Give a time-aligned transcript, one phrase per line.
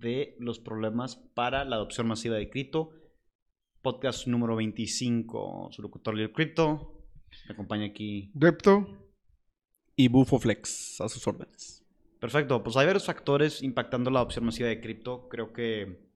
[0.00, 2.92] de los problemas para la adopción masiva de cripto.
[3.82, 7.02] Podcast número 25, su locutor Lil Crypto.
[7.46, 8.30] Me acompaña aquí.
[8.34, 8.86] Repto
[9.96, 11.84] y Bufoflex a sus órdenes.
[12.20, 15.28] Perfecto, pues hay varios factores impactando la adopción masiva de cripto.
[15.28, 16.08] Creo que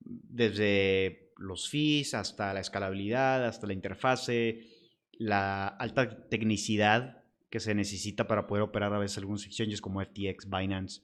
[0.00, 4.68] desde los fees hasta la escalabilidad, hasta la interfase,
[5.12, 10.48] la alta tecnicidad que se necesita para poder operar a veces algunos exchanges como FTX,
[10.48, 11.02] Binance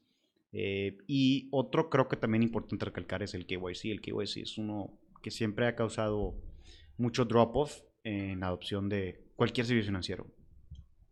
[0.52, 3.86] eh, y otro creo que también importante recalcar es el KYC.
[3.86, 6.34] El KYC es uno que siempre ha causado
[6.96, 10.26] mucho drop-off en la adopción de cualquier servicio financiero.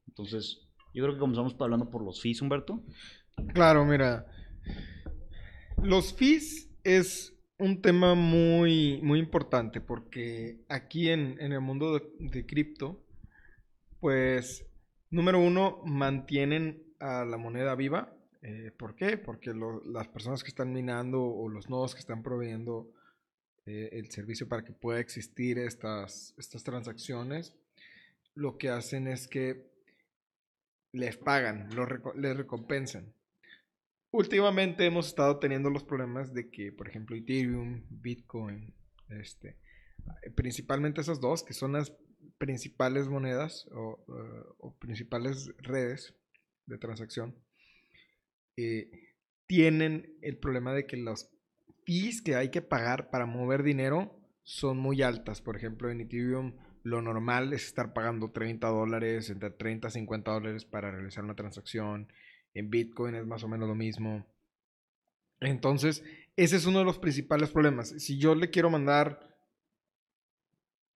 [0.08, 2.82] Entonces, yo creo que comenzamos hablando por los fees, Humberto.
[3.54, 4.26] Claro, mira.
[5.82, 12.46] Los fees es un tema muy, muy importante porque aquí en, el mundo de, de
[12.46, 13.04] cripto,
[14.00, 14.66] pues,
[15.10, 19.18] número uno, mantienen a la moneda viva eh, ¿Por qué?
[19.18, 19.52] Porque
[19.84, 22.92] las personas que están minando o los nodos que están proveyendo
[23.66, 27.54] eh, el servicio para que pueda existir estas, estas transacciones,
[28.34, 29.68] lo que hacen es que
[30.92, 31.68] les pagan,
[32.16, 33.12] les recompensan.
[34.10, 38.72] Últimamente hemos estado teniendo los problemas de que, por ejemplo, Ethereum, Bitcoin,
[39.10, 39.58] este,
[40.34, 41.92] principalmente esas dos, que son las
[42.38, 46.14] principales monedas o eh, principales redes
[46.66, 47.34] de transacción,
[49.46, 51.30] tienen el problema de que los
[51.84, 55.40] fees que hay que pagar para mover dinero son muy altas.
[55.40, 60.30] Por ejemplo, en Ethereum lo normal es estar pagando 30 dólares, entre 30 y 50
[60.30, 62.12] dólares para realizar una transacción.
[62.54, 64.26] En Bitcoin es más o menos lo mismo.
[65.40, 66.02] Entonces,
[66.36, 67.90] ese es uno de los principales problemas.
[67.98, 69.36] Si yo le quiero mandar,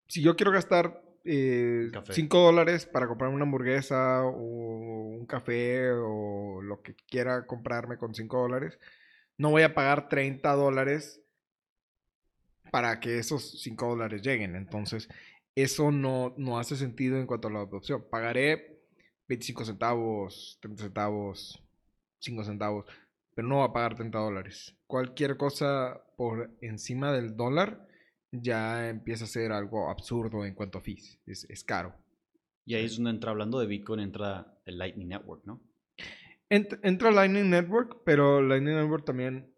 [0.07, 1.91] si yo quiero gastar 5 eh,
[2.29, 8.41] dólares para comprar una hamburguesa o un café o lo que quiera comprarme con 5
[8.41, 8.79] dólares,
[9.37, 11.21] no voy a pagar 30 dólares
[12.71, 14.55] para que esos 5 dólares lleguen.
[14.55, 15.09] Entonces,
[15.55, 18.05] eso no, no hace sentido en cuanto a la adopción.
[18.09, 18.81] Pagaré
[19.27, 21.63] 25 centavos, 30 centavos,
[22.19, 22.85] 5 centavos,
[23.35, 24.75] pero no va a pagar 30 dólares.
[24.87, 27.87] Cualquier cosa por encima del dólar
[28.31, 31.19] ya empieza a ser algo absurdo en cuanto a fees.
[31.25, 31.93] Es, caro.
[32.65, 35.61] Y ahí es donde entra, hablando de Bitcoin, entra el Lightning Network, ¿no?
[36.49, 39.53] entra Lightning Network, pero Lightning Network también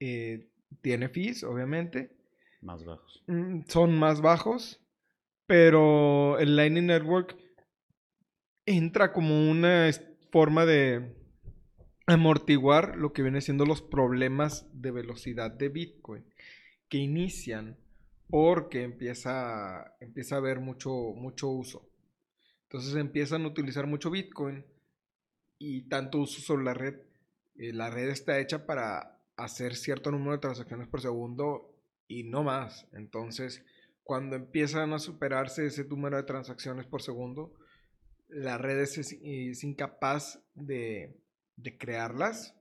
[0.00, 0.50] eh,
[0.80, 2.16] tiene fees, obviamente.
[2.60, 3.22] Más bajos.
[3.28, 4.80] Mm, son más bajos,
[5.46, 7.36] pero el Lightning Network
[8.66, 9.88] entra como una
[10.32, 11.14] forma de
[12.06, 16.24] amortiguar lo que viene siendo los problemas de velocidad de Bitcoin
[16.88, 17.78] que inician
[18.32, 21.86] porque empieza, empieza a haber mucho, mucho uso.
[22.62, 24.64] Entonces empiezan a utilizar mucho Bitcoin
[25.58, 26.94] y tanto uso sobre la red.
[27.56, 31.76] Eh, la red está hecha para hacer cierto número de transacciones por segundo
[32.08, 32.88] y no más.
[32.94, 33.66] Entonces,
[34.02, 37.52] cuando empiezan a superarse ese número de transacciones por segundo,
[38.30, 41.20] la red es, incapaz de,
[41.56, 42.54] de crearlas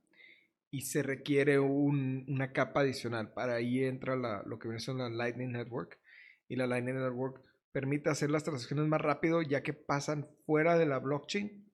[0.72, 3.34] y se requiere una capa adicional.
[3.34, 6.00] Para ahí entra lo que viene siendo la Lightning Network.
[6.48, 7.44] Y la Lightning Network
[7.74, 11.70] permite hacer las transacciones más rápido ya que pasan fuera de la blockchain.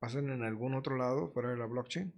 [0.00, 2.12] Pasan en algún otro lado fuera de la blockchain.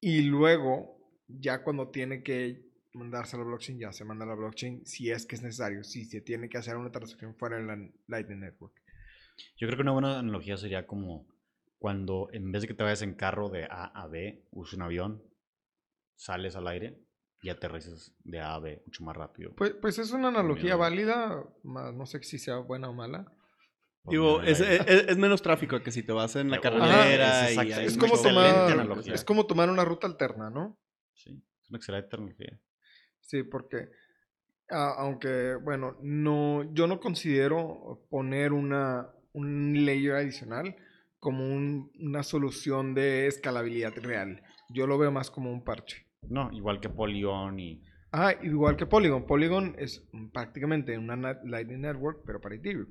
[0.00, 0.98] Y luego,
[1.28, 5.10] ya cuando tiene que mandarse a la blockchain, ya se manda a la blockchain si
[5.10, 5.84] es que es necesario.
[5.84, 8.74] Si se tiene que hacer una transacción fuera de la Lightning Network.
[9.58, 11.26] Yo creo que una buena analogía sería como
[11.80, 14.82] cuando en vez de que te vayas en carro de A a B, usas un
[14.82, 15.24] avión,
[16.14, 17.02] sales al aire
[17.42, 19.54] y aterrizas de A a B mucho más rápido.
[19.56, 23.24] Pues, pues es una analogía válida, no sé si sea buena o mala.
[24.02, 27.50] Pues Digo, es, es, menos tráfico que si te vas en la carretera.
[27.50, 30.78] y es, como tomar, es como tomar una ruta alterna, ¿no?
[31.14, 32.60] Sí, es una excelente analogía.
[33.20, 33.88] Sí, porque
[34.68, 40.76] aunque, bueno, no, yo no considero poner una, un layer adicional
[41.20, 44.42] como una solución de escalabilidad real.
[44.70, 46.06] Yo lo veo más como un parche.
[46.28, 47.82] No, igual que Polygon y...
[48.12, 49.26] Ah, igual que Polygon.
[49.26, 52.88] Polygon es prácticamente una Lightning Network, pero para Ethereum.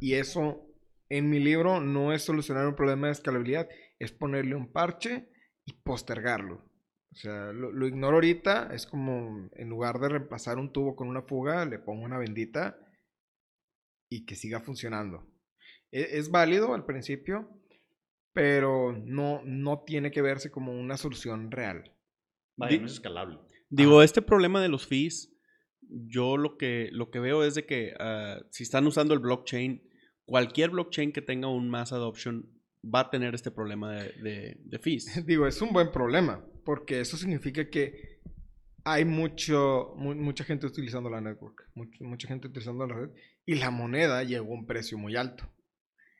[0.00, 0.66] Y eso,
[1.08, 3.68] en mi libro, no es solucionar un problema de escalabilidad,
[3.98, 5.28] es ponerle un parche
[5.64, 6.64] y postergarlo.
[7.10, 11.08] O sea, lo, lo ignoro ahorita, es como en lugar de reemplazar un tubo con
[11.08, 12.78] una fuga, le pongo una bendita
[14.10, 15.26] y que siga funcionando.
[15.90, 17.48] E- Es, válido al principio,
[18.38, 21.92] pero no, no tiene que verse como una solución real.
[22.56, 23.36] Vaya, Di- no es escalable.
[23.68, 25.36] Digo, este problema de los fees,
[25.80, 29.82] yo lo que, lo que veo es de que ah, si están usando el blockchain,
[30.24, 32.48] cualquier blockchain que tenga un mass adoption
[32.84, 35.04] va a tener este problema de, de, de fees.
[35.26, 38.20] Digo, es un buen problema, porque eso significa que
[38.84, 43.10] hay mucho, mu- mucha gente utilizando la network, much- mucha gente utilizando la red,
[43.44, 45.44] y la moneda llegó a un precio muy alto.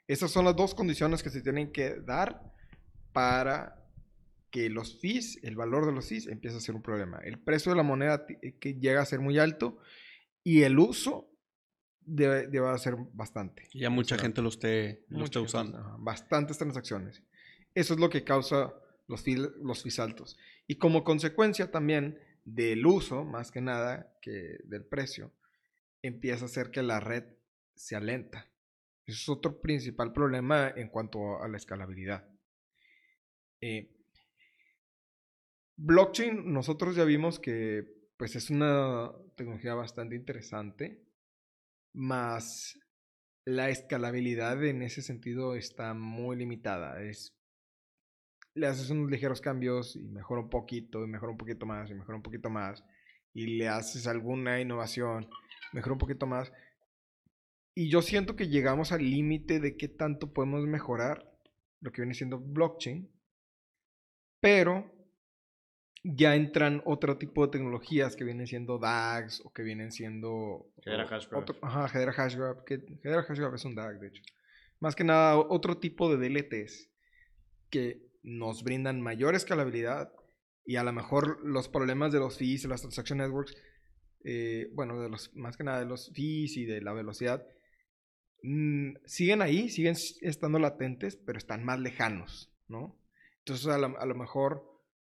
[0.09, 2.53] Esas son las dos condiciones que se tienen que dar
[3.13, 3.85] para
[4.51, 7.19] que los fees, el valor de los fees, empiece a ser un problema.
[7.19, 9.79] El precio de la moneda eh, que llega a ser muy alto
[10.43, 11.31] y el uso
[12.01, 13.69] debe, debe ser bastante.
[13.75, 15.79] Ya mucha O sea, gente lo esté, lo esté gente, usando.
[15.79, 17.23] ajá, bastantes transacciones.
[17.75, 18.73] Eso es lo que causa
[19.07, 20.39] los fees, los fees altos.
[20.67, 25.33] Y como consecuencia también del uso, más que nada, que del precio,
[26.01, 27.25] empieza a hacer que la red
[27.75, 28.49] se alenta.
[29.09, 32.29] Eso es otro principal problema en cuanto a la escalabilidad.
[33.63, 33.91] Eh,
[35.77, 37.89] blockchain, nosotros ya vimos que
[38.19, 41.07] pues es una tecnología bastante interesante,
[41.95, 42.79] más
[43.47, 47.03] la escalabilidad en ese sentido está muy limitada.
[47.03, 47.35] Es,
[48.53, 51.95] le haces unos ligeros cambios y mejora un poquito, y mejora un poquito más, y
[51.95, 52.85] mejora un poquito más,
[53.33, 55.31] y le haces alguna innovación,
[55.73, 56.53] mejora un poquito más.
[57.81, 61.31] Y yo siento que llegamos al límite de qué tanto podemos mejorar
[61.81, 63.09] lo que viene siendo blockchain,
[64.41, 64.91] pero
[66.03, 70.73] ya entran otro tipo de tecnologías que vienen siendo DAGs o que vienen siendo...
[70.85, 71.43] Hedera Hashgraph.
[71.43, 74.23] otro- Ajá, Hedera Hashgraph, que Hedera Hashgraph es un DAG, de hecho.
[74.81, 76.91] Más que nada, otro tipo de DLTs
[77.71, 80.13] que nos brindan mayor escalabilidad
[80.65, 83.57] y a lo mejor los problemas de los fees y las transaction networks,
[84.25, 87.47] eh, bueno, de los, más que nada de los fees y de la velocidad,
[88.43, 92.99] mm, siguen ahí, siguen estando latentes, pero están más lejanos, ¿no?
[93.41, 94.65] Entonces a lo, a lo mejor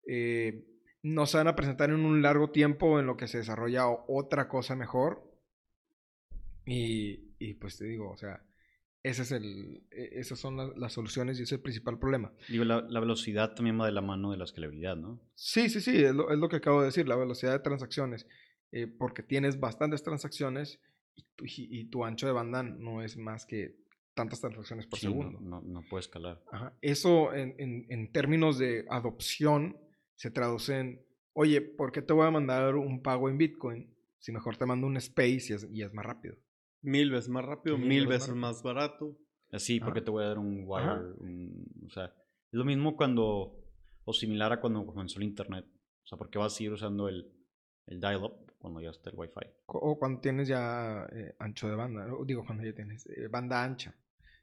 [0.07, 0.65] eh,
[1.03, 4.49] no se van a presentar en un largo tiempo en lo que se desarrolla otra
[4.49, 5.23] cosa mejor.
[6.65, 8.43] Y, y pues te digo, o sea,
[9.03, 12.33] ese es el, e- esas son la- las soluciones y ese es el principal problema.
[12.49, 15.21] Digo, la, la velocidad también va de la mano de la escalabilidad, ¿no?
[15.35, 18.27] Sí, sí, sí, es lo, es lo que acabo de decir, la velocidad de transacciones,
[18.73, 20.81] eh, porque tienes bastantes transacciones
[21.17, 23.77] y tu, y- y tu ancho de banda no es más que
[24.15, 25.41] tantas transacciones por Sí, no, segundo.
[25.41, 26.43] no, no puede escalar.
[26.53, 26.77] Ajá.
[26.81, 29.77] Eso en, en- en términos de adopción
[30.15, 31.03] se traduce en,
[31.35, 34.87] oye, ¿por qué te voy a mandar un pago en Bitcoin si mejor te mando
[34.87, 36.37] un Space y es, y es más rápido?
[36.83, 39.19] Mil veces más rápido, Mil mil veces veces más más barato.
[39.53, 40.05] Así, porque Ajá.
[40.07, 41.13] te voy a dar un wire.
[41.19, 43.59] Un- o sea, es lo mismo cuando,
[44.05, 45.67] o similar a cuando comenzó el Internet.
[46.05, 47.31] O sea, porque vas a seguir usando el,
[47.87, 49.47] el dial-up cuando ya está el Wi-Fi.
[49.67, 52.25] O cuando tienes ya eh, ancho de banda, ¿no?
[52.25, 53.95] digo, cuando ya tienes eh, banda ancha,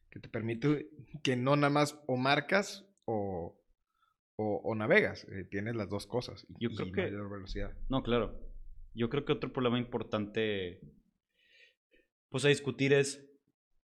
[0.10, 0.90] que te permite
[1.22, 3.62] que no nada más o marcas o,
[4.38, 6.46] o, o navegas, eh, tienes las dos cosas.
[6.48, 7.74] y- Yo y creo que- mayor velocidad.
[7.90, 8.40] No, claro.
[8.94, 10.80] Yo creo que otro problema importante,
[12.30, 13.30] pues a discutir es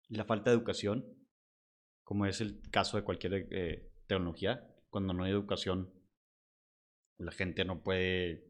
[0.09, 1.03] la falta de educación,
[2.03, 4.69] como es el caso de cualquier tecnología.
[4.91, 5.91] Cuando no hay educación,
[7.17, 8.46] la gente no puede,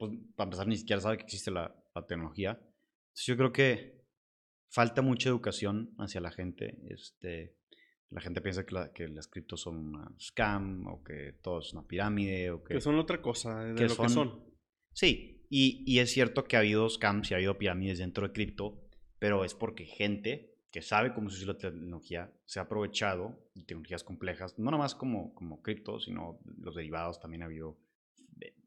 [0.00, 2.52] pues para empezar ni siquiera sabe que existe la, la tecnología.
[2.52, 4.00] Entonces, yo creo que
[4.70, 6.78] falta mucha educación hacia la gente.
[6.88, 7.56] Este,
[8.08, 11.72] la gente piensa que, la- que las criptos son una scam o que todo es
[11.72, 12.74] una pirámide o que...
[12.74, 14.44] Que son otra cosa de que lo que son.
[14.92, 18.32] Sí, y, y es cierto que ha habido scams y ha habido pirámides dentro de
[18.32, 18.88] cripto,
[19.18, 23.64] pero es porque gente que sabe cómo se usa la tecnología se ha aprovechado de
[23.64, 27.80] tecnologías complejas, no nada más como, como cripto, sino los derivados también ha habido eh,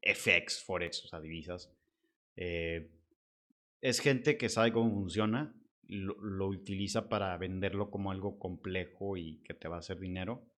[0.02, 1.72] FX, Forex, o sea, divisas.
[2.36, 2.90] Eh,
[3.82, 5.56] es gente que sabe cómo funciona,
[5.88, 10.50] lo, lo utiliza para venderlo como algo complejo y que te va a hacer dinero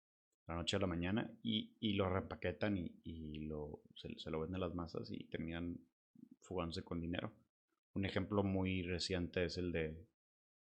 [0.47, 4.61] la noche a la mañana y, y lo repaquetan y, y lo, se, lo venden
[4.61, 5.79] las masas y terminan
[6.41, 7.33] fugándose con dinero.
[7.95, 10.05] Un ejemplo muy reciente es el de...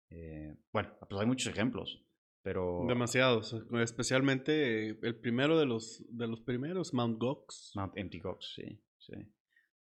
[0.10, 2.02] eh, bueno, pues hay muchos ejemplos,
[2.44, 2.86] pero...
[2.88, 3.56] Demasiados.
[3.82, 7.72] Especialmente eh, el primero de los, de los primeros, Mount Gox.
[7.76, 9.14] Mount Empty Gox, sí, sí.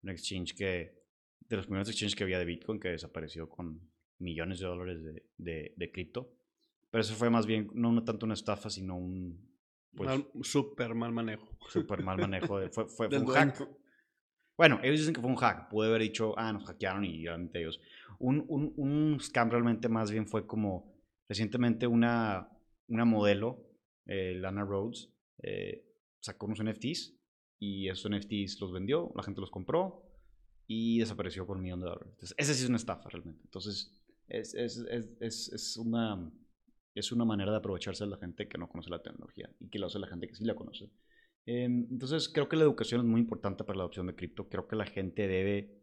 [0.03, 1.01] Un exchange que...
[1.39, 3.81] De los primeros exchanges que había de Bitcoin que desapareció con
[4.19, 6.31] millones de dólares de, de, de cripto.
[6.91, 9.49] Pero eso fue más bien, no, no tanto una estafa, sino un...
[9.95, 11.57] Pues, Mal- Súper mal manejo.
[11.69, 12.59] súper mal manejo.
[12.59, 13.67] de- fue, fue, fue un hack.
[14.57, 15.69] Bueno, ellos dicen que fue un hack.
[15.69, 17.81] Pude haber dicho, ah, nos hackearon y realmente ellos.
[18.19, 20.90] Un, un, un scam realmente más bien fue como
[21.31, 22.49] recientemente una,
[22.89, 23.65] una modelo,
[24.05, 25.85] eh, Lana Rhodes, eh,
[26.19, 27.17] sacó unos NFTs
[27.57, 30.11] y esos NFTs los vendió, la gente los compró
[30.67, 32.09] y desapareció por un millón de dólares.
[32.11, 33.43] Entonces, esa sí es una estafa realmente.
[33.45, 34.85] Entonces, es, es,
[35.21, 36.29] es, es, una,
[36.95, 39.79] es una manera de aprovecharse de la gente que no conoce la tecnología y que
[39.79, 40.91] lo hace la gente que sí la conoce.
[41.45, 44.49] Em, entonces, creo que la educación es muy importante para la adopción de cripto.
[44.49, 45.80] Creo que la gente debe...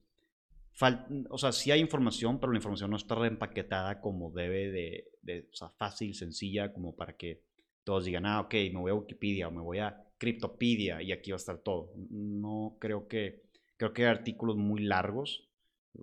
[1.31, 5.49] o sea, sí hay información, pero la información no está reempaquetada como debe de, de,
[5.53, 7.43] o sea, fácil, sencilla, como para que
[7.85, 11.31] todos digan, ah, ok, me voy a Wikipedia o me voy a Cryptopedia y aquí
[11.31, 11.93] va a estar todo.
[12.11, 13.45] No creo que,
[13.77, 15.49] creo que hay artículos muy largos,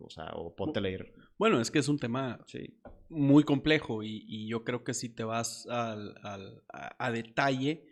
[0.02, 1.14] o sea, o ponte a leer.
[1.38, 2.80] Bueno, es que es un tema sí.
[3.10, 7.86] muy complejo y, yo creo que si te vas al, al, a, detalle,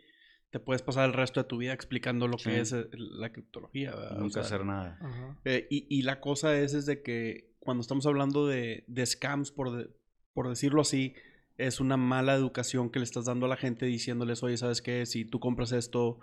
[0.54, 3.92] te puedes pasar el resto de tu vida explicando lo que es eh, la criptología.
[4.16, 5.00] Nunca hacer nada.
[5.46, 9.50] Eh, y, y, la cosa es, es de que cuando estamos hablando de, de scams,
[9.50, 9.92] por,
[10.36, 11.16] por decirlo así,
[11.58, 15.08] es una mala educación que le estás dando a la gente diciéndoles, oye, ¿sabes qué?
[15.08, 16.20] Si tú compras esto,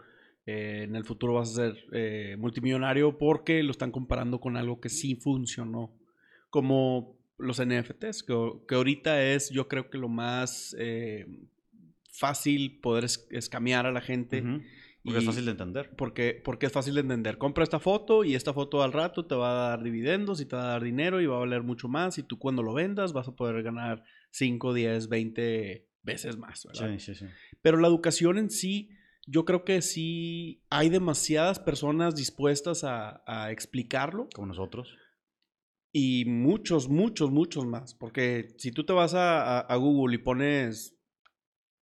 [0.47, 4.81] eh, en el futuro vas a ser eh, multimillonario porque lo están comparando con algo
[4.81, 5.93] que sí funcionó.
[6.51, 11.27] Como los NFTs, que, ahorita es yo creo que lo más eh,
[12.13, 14.43] fácil poder escamear a la gente.
[15.03, 15.91] Porque es fácil de entender.
[15.97, 17.39] Porque, porque es fácil de entender.
[17.39, 20.57] Compra esta foto y esta foto al rato te va a dar dividendos y te
[20.57, 22.19] va a dar dinero y va a valer mucho más.
[22.19, 26.67] Y tú cuando lo vendas vas a poder ganar 5, 10, 20 veces más.
[26.67, 26.99] ¿verdad?
[26.99, 27.27] Sí, sí, sí.
[27.63, 28.91] Pero la educación en sí,
[29.27, 34.29] yo creo que sí hay demasiadas personas dispuestas a, a explicarlo.
[34.35, 34.95] Como nosotros.
[35.93, 37.95] Y muchos, muchos, muchos más.
[37.95, 41.00] Porque si tú te vas a, a Google y pones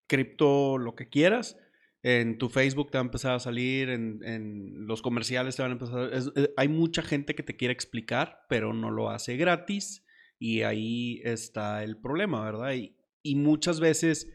[0.08, 1.56] cripto, lo que quieras,
[2.02, 5.72] en tu Facebook te va a empezar a salir, en, en los comerciales te van
[5.72, 6.10] a empezar.
[6.56, 10.04] hay mucha gente que te quiere explicar, pero no lo hace gratis
[10.38, 12.72] y ahí está el problema, ¿verdad?
[12.74, 14.28] Y, y muchas veces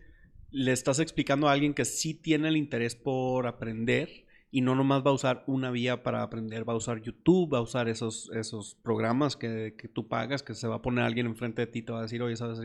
[0.51, 5.03] le estás explicando a alguien que sí tiene el interés por aprender y no nomás
[5.03, 8.29] va a usar una vía para aprender, va a usar YouTube, va a usar esos,
[8.35, 11.81] esos programas que, que tú pagas, que se va a poner alguien enfrente de ti
[11.81, 12.59] te va a decir, oye, ¿sabes?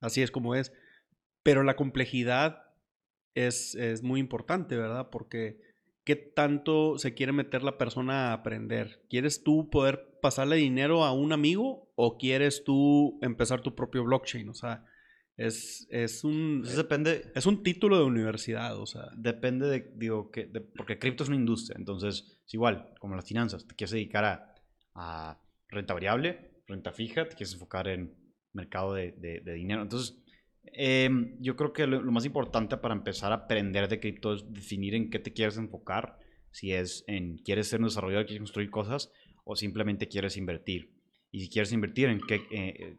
[0.00, 0.72] Así es como es.
[1.46, 2.64] Pero la complejidad
[3.36, 5.10] es, es muy importante, ¿verdad?
[5.10, 5.60] Porque
[6.02, 9.04] ¿qué tanto se quiere meter la persona a aprender?
[9.08, 14.48] ¿Quieres tú poder pasarle dinero a un amigo o quieres tú empezar tu propio blockchain?
[14.48, 14.86] O sea,
[15.36, 16.62] es, es un...
[16.62, 17.30] depende...
[17.36, 19.04] Es un título de universidad, o sea...
[19.16, 23.68] Depende de, digo, que, porque cripto es una industria, entonces es igual, como las finanzas,
[23.68, 24.54] te quieres dedicar a,
[24.96, 28.16] a renta variable, renta fija, te quieres enfocar en
[28.52, 30.24] mercado de, de, dinero, entonces...
[30.78, 34.52] Em, yo creo que lo, lo, más importante para empezar a aprender de cripto es
[34.52, 36.18] definir en qué te quieres enfocar.
[36.50, 39.10] Si es en quieres ser un desarrollador, quieres construir cosas,
[39.44, 40.92] o simplemente quieres invertir.
[41.30, 42.98] Y si quieres invertir, ¿en qué, eh,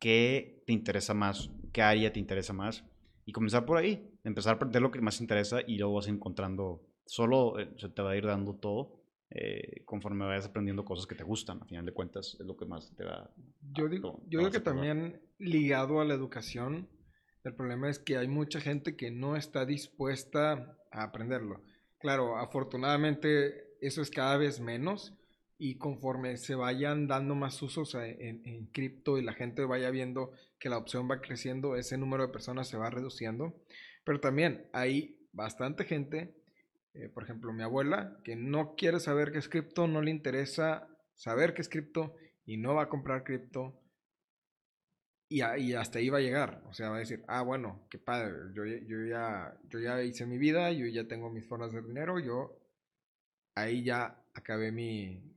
[0.00, 1.50] qué te interesa más?
[1.72, 2.84] ¿Qué área te interesa más?
[3.24, 6.08] Y comenzar por ahí, empezar a aprender lo que más te interesa y luego vas
[6.08, 11.06] encontrando, solo eh, se te va a ir dando todo eh, conforme vayas aprendiendo cosas
[11.06, 11.62] que te gustan.
[11.62, 13.30] A final de cuentas, es lo que más te va
[13.72, 16.88] Yo digo, yo digo que también ligado a la educación,
[17.44, 21.62] el problema es que hay mucha gente que no está dispuesta a aprenderlo.
[21.98, 25.14] Claro, afortunadamente eso es cada vez menos,
[25.64, 30.68] y conforme se vayan dando más usos en, cripto y la gente vaya viendo que
[30.68, 33.54] la opción va creciendo, ese número de personas se va reduciendo.
[34.02, 36.34] Pero también hay bastante gente,
[36.94, 40.88] eh, por ejemplo mi abuela, que no quiere saber qué es cripto, no le interesa
[41.14, 43.80] saber qué es cripto y no va a comprar cripto.
[45.32, 46.62] Y, hasta ahí va a llegar.
[46.66, 50.26] O sea, va a decir, ah, bueno, qué padre, yo, yo, ya, yo ya hice
[50.26, 52.58] mi vida, yo ya tengo mis formas de dinero, yo
[53.54, 55.36] ahí ya acabé mi,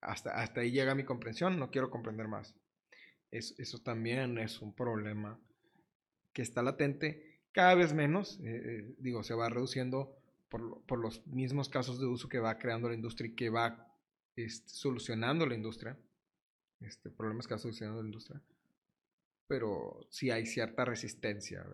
[0.00, 2.54] hasta, hasta ahí llega mi comprensión, no quiero comprender más.
[3.30, 5.40] eso también es un problema
[6.32, 10.16] que está latente, cada vez menos, eh, eh, digo, se va reduciendo
[10.48, 13.88] por, por, los mismos casos de uso que va creando la industria y que va
[14.36, 15.98] este, solucionando la industria,
[16.80, 18.40] este, problemas que va solucionando la industria,
[19.50, 21.66] pero sí hay cierta resistencia.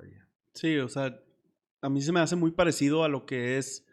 [0.54, 1.20] Sí, o sea,
[1.82, 3.84] a mí se me hace muy parecido a lo que es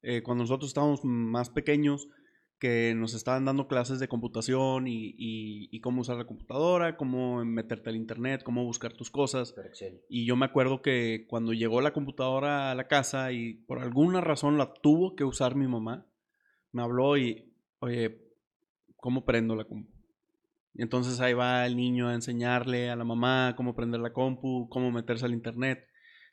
[0.00, 2.08] eh, cuando nosotros estábamos más pequeños,
[2.58, 7.96] que nos estaban dando clases de computación y, cómo usar la computadora, cómo meterte al
[7.96, 9.54] internet, cómo buscar tus cosas.
[10.08, 14.22] Y yo me acuerdo que cuando llegó la computadora a la casa y por alguna
[14.22, 16.06] razón la tuvo que usar mi mamá,
[16.72, 18.18] me habló y, oye,
[18.96, 19.99] ¿cómo prendo la compu?
[20.74, 24.90] Entonces ahí va el niño a enseñarle a la mamá cómo prender la compu, cómo
[24.90, 25.86] meterse al internet.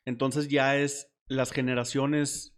[0.04, 2.54] Entonces ya es las generaciones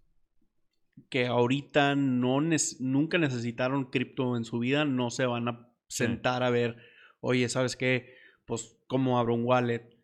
[1.08, 2.40] que ahorita no
[2.78, 6.76] nunca necesitaron cripto en su vida, no se van a sentar a ver,
[7.20, 8.14] oye, ¿sabes qué?
[8.44, 9.96] Pues cómo abro un wallet,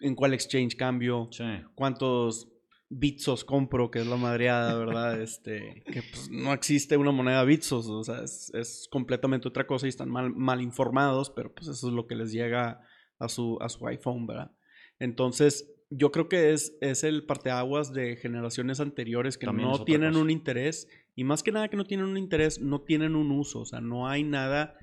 [0.00, 1.28] en cuál exchange cambio,
[1.74, 2.52] cuántos
[2.90, 5.20] Bitsos compro, que es la madreada, ¿verdad?
[5.22, 9.90] Este, que pues, no existe una moneda Bitsos, o sea, es, completamente otra cosa y
[9.90, 12.80] están mal, mal, informados, pero pues eso es lo que les llega
[13.18, 14.52] a su, a su iPhone, ¿verdad?
[14.98, 20.30] Entonces, yo creo que es, es el parteaguas de generaciones anteriores que no tienen un
[20.30, 23.66] interés y más que nada que no tienen un interés, no tienen un uso, o
[23.66, 24.76] sea, no hay nada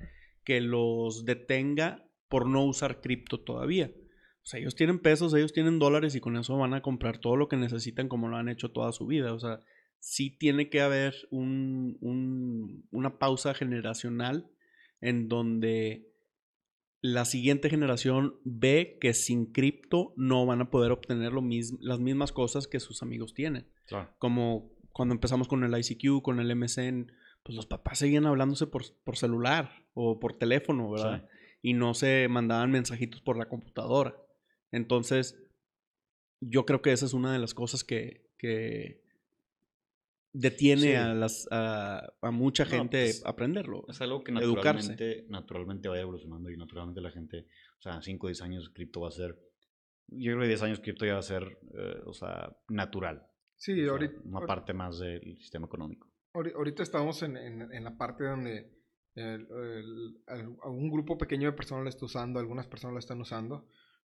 [0.44, 3.90] que los detenga por no usar cripto todavía.
[4.46, 7.34] O sea, ellos tienen pesos, ellos tienen dólares y con eso van a comprar todo
[7.34, 9.32] lo que necesitan como lo han hecho toda su vida.
[9.32, 9.58] O sea,
[9.98, 11.98] sí tiene que haber un,
[12.92, 14.48] una pausa generacional
[15.00, 16.12] en donde
[17.00, 21.42] la siguiente generación ve que sin cripto no van a poder obtener lo
[21.80, 23.66] las mismas cosas que sus amigos tienen.
[24.20, 27.10] Como cuando empezamos con el ICQ, con el MSN,
[27.42, 31.28] pues los papás seguían hablándose por, por celular o por teléfono, ¿verdad?
[31.62, 34.14] Y no se mandaban mensajitos por la computadora.
[34.72, 35.38] Entonces,
[36.40, 39.06] yo creo que esa es una de las cosas que, que
[40.32, 43.84] detiene a, las, a, mucha gente pues, aprenderlo.
[43.88, 47.46] Es algo que naturalmente, naturalmente va evolucionando y naturalmente la gente,
[47.78, 49.38] o sea, 5 o 10 años cripto va a ser,
[50.08, 53.26] yo creo que 10 años cripto ya va a ser, eh, o sea, natural.
[53.56, 54.20] Sí, ahorita.
[54.24, 56.10] Una parte más del sistema económico.
[56.34, 58.70] Ahorita estamos en, en, la parte donde
[59.14, 59.48] el,
[60.64, 63.66] un grupo pequeño de personas lo está usando, algunas personas lo están usando,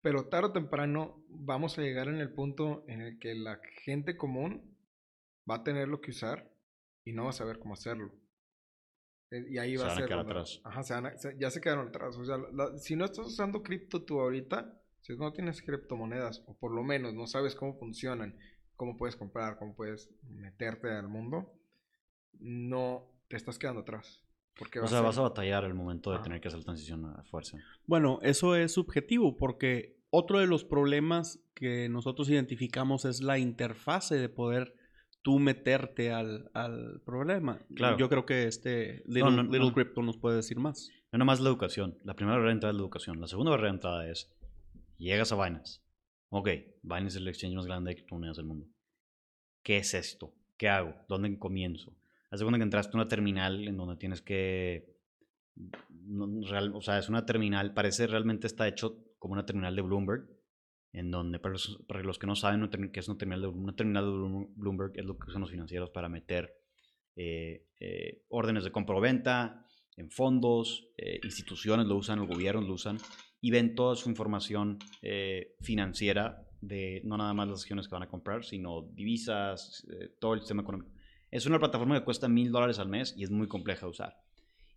[0.05, 4.15] pero tarde o temprano vamos a llegar en el punto en el que la gente
[4.15, 4.77] común
[5.49, 6.47] va a tener lo que usar
[7.03, 8.11] y no va a saber cómo hacerlo.
[9.31, 10.13] Eh, y ahí va a ser.
[10.13, 10.61] atrás.
[10.63, 10.83] Ajá,
[11.39, 12.15] ya se quedaron atrás.
[12.17, 12.37] O sea,
[12.77, 17.15] si no estás usando cripto tú ahorita, si no tienes criptomonedas, o por lo menos
[17.15, 18.37] no sabes cómo funcionan,
[18.75, 21.51] cómo puedes comprar, cómo puedes meterte al mundo,
[22.33, 24.21] no te estás quedando atrás.
[24.55, 27.23] Porque o sea, vas a batallar el momento de tener que hacer la transición a
[27.23, 27.57] fuerza.
[27.87, 34.15] Bueno, eso es subjetivo porque otro de los problemas que nosotros identificamos es la interfase
[34.15, 34.75] de poder
[35.21, 36.49] tú meterte al,
[37.05, 37.59] problema.
[37.75, 37.97] Claro.
[37.97, 40.89] Yo creo que este Little, Crypto nos puede decir más.
[41.11, 41.97] No nomás la educación.
[42.03, 43.19] La primera barrera de entrada es la educación.
[43.19, 44.31] La segunda barrera de entrada es,
[44.97, 45.81] llegas a Binance.
[46.29, 46.49] Ok,
[46.83, 48.67] Binance es el exchange más grande de criptomonedas del mundo.
[49.63, 50.33] ¿Qué es esto?
[50.57, 50.95] ¿Qué hago?
[51.09, 51.93] ¿Dónde comienzo?
[52.31, 54.95] La segunda que entraste a una terminal en donde tienes que...
[56.73, 60.29] o sea, es una terminal, parece realmente está hecho como una terminal de Bloomberg,
[60.93, 64.47] en donde, para los, que no saben qué es una terminal de, una terminal de
[64.55, 66.53] Bloomberg, es lo que usan los financieros para meter
[67.15, 69.65] eh, eh, órdenes de compra o venta
[69.97, 72.99] en fondos, eh, instituciones lo usan, el gobierno lo usan,
[73.41, 74.77] y ven toda su información
[75.59, 79.87] financiera de no nada más las acciones que van a comprar, sino divisas,
[80.19, 80.91] todo el sistema económico.
[81.31, 84.17] Es una plataforma que cuesta mil dólares al mes y es muy compleja de usar.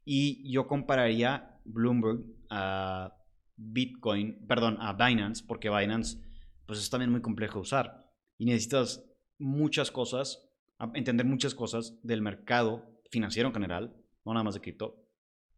[0.07, 3.18] Y yo compararía Bloomberg a
[3.59, 6.19] Bitcoin, perdón, a Binance, porque Binance
[6.65, 8.07] pues es también muy complejo de usar
[8.39, 9.05] y necesitas
[9.39, 10.49] muchas cosas,
[10.95, 15.05] entender muchas cosas del mercado financiero en general, no nada más de cripto,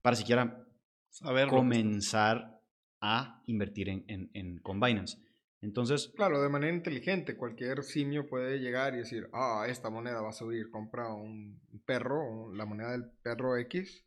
[0.03, 0.67] para siquiera
[1.11, 2.61] Saber comenzar
[3.01, 5.19] a invertir en, en, con Binance.
[5.61, 6.13] Entonces...
[6.17, 10.33] Claro, de manera inteligente, cualquier simio puede llegar y decir, ah, esta moneda va a
[10.33, 14.07] subir, compra un perro, la moneda del perro X,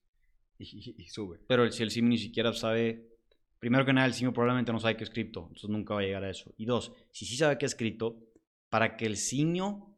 [0.58, 1.40] y, y sube.
[1.48, 3.13] Pero si el simio ni siquiera sabe
[3.64, 6.04] Primero que nada, el simio probablemente no sabe qué es cripto, entonces nunca va a
[6.04, 6.54] llegar a eso.
[6.58, 8.18] Y dos, si sí sabe qué es cripto,
[8.68, 9.96] para que el simio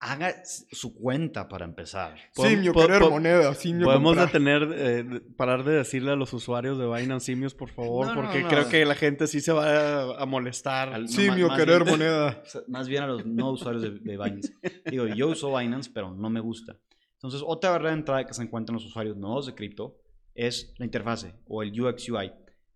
[0.00, 2.16] haga su cuenta para empezar.
[2.32, 7.26] Simio, querer moneda, simio Podemos detener, eh, parar de decirle a los usuarios de Binance
[7.26, 11.06] simios, por favor, porque creo que la gente sí se va a, molestar.
[11.06, 12.42] simio, querer moneda.
[12.66, 14.52] Más bien a los no usuarios de, de, Binance.
[14.90, 16.76] Digo, yo uso Binance, pero no me gusta.
[17.12, 20.00] Entonces, otra barrera de entrada que se encuentra en los usuarios nuevos de cripto
[20.34, 22.32] es la interfase o el UX UI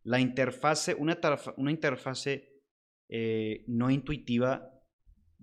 [0.08, 1.18] la interfase, una,
[1.58, 2.48] una interfase
[3.10, 4.72] eh, no intuitiva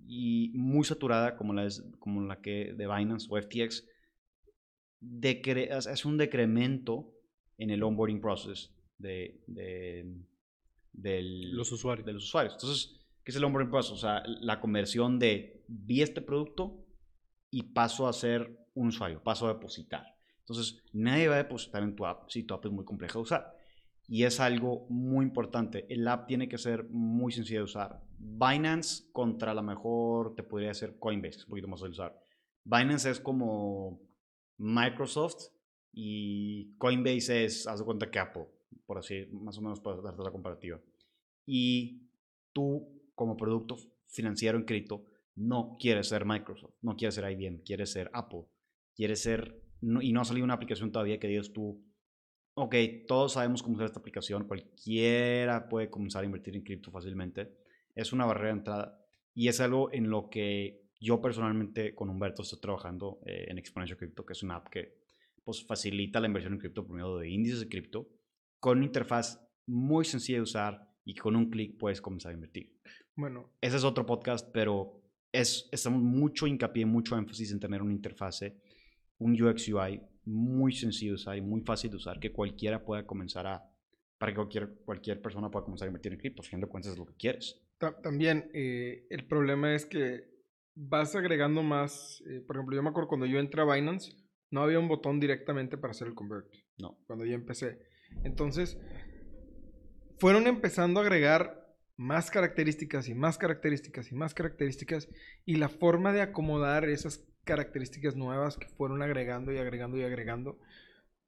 [0.08, 3.84] y muy saturada como la, es, como la que de Binance o FTX,
[5.88, 7.14] es un decremento
[7.58, 9.40] en el onboarding process de,
[10.92, 12.04] los usuarios.
[12.04, 12.54] de los usuarios.
[12.54, 13.92] Entonces, ¿qué es el onboarding process?
[13.92, 16.84] O sea, la conversión de vi este producto
[17.52, 20.16] y paso a ser un usuario, paso a depositar.
[20.40, 23.20] Entonces, nadie va a depositar en tu app si tu app es muy compleja de
[23.20, 23.55] usar.
[24.08, 25.86] Y es algo muy importante.
[25.92, 28.02] El app tiene que ser muy sencillo de usar.
[28.18, 32.18] Binance contra la mejor te podría ser Coinbase, un poquito más de usar.
[32.64, 34.00] Binance es como
[34.58, 35.48] Microsoft
[35.92, 38.46] y Coinbase es, haz de cuenta que Apple,
[38.86, 40.80] por así, más o menos para darte la comparativa.
[41.46, 42.08] Y
[42.52, 43.76] tú, como producto
[44.08, 45.04] financiero en cripto,
[45.36, 48.44] no quieres ser Microsoft, no quieres ser IBM, quieres ser Apple,
[48.94, 51.84] quieres ser, y no ha salido una aplicación todavía que digas tú,
[52.58, 52.74] ok,
[53.06, 57.52] todos sabemos cómo usar esta aplicación, cualquiera puede comenzar a invertir en cripto fácilmente.
[57.94, 58.98] Es una barrera de entrada.
[59.34, 63.98] Y es algo en lo que yo personalmente con Humberto estoy trabajando eh, en Exponential
[63.98, 64.96] Crypto, que es una app que
[65.44, 68.08] pues, facilita la inversión en cripto por medio de índices de cripto,
[68.58, 72.74] con una interfaz muy sencilla de usar y con un clic puedes comenzar a invertir.
[73.14, 73.52] Bueno.
[73.60, 78.56] Ese es otro podcast, pero es, estamos mucho hincapié, mucho énfasis en tener una interfase,
[79.18, 83.06] un UX UI muy sencillo de usar y muy fácil de usar, que cualquiera pueda
[83.06, 83.64] comenzar a,
[84.18, 87.06] para que cualquier, cualquier persona pueda comenzar a invertir en cripto, de cuentas es lo
[87.06, 87.62] que quieres.
[87.78, 90.24] También eh, el problema es que
[90.74, 94.12] vas agregando más, eh, por ejemplo, yo me acuerdo cuando yo entré a Binance,
[94.50, 96.46] no había un botón directamente para hacer el convert.
[96.78, 96.98] No.
[97.06, 97.78] Cuando yo empecé.
[98.24, 98.78] Entonces,
[100.18, 105.08] fueron empezando a agregar más características y más características y más características
[105.44, 110.58] y la forma de acomodar esas características nuevas que fueron agregando y agregando y agregando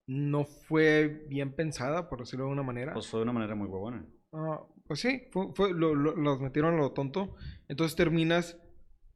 [0.06, 2.92] no fue bien pensada, por decirlo de alguna manera.
[2.94, 4.04] Pues fue de una manera muy buena.
[4.32, 7.36] Ah, pues sí, fue, los metieron a lo tonto.
[7.68, 8.58] Entonces terminas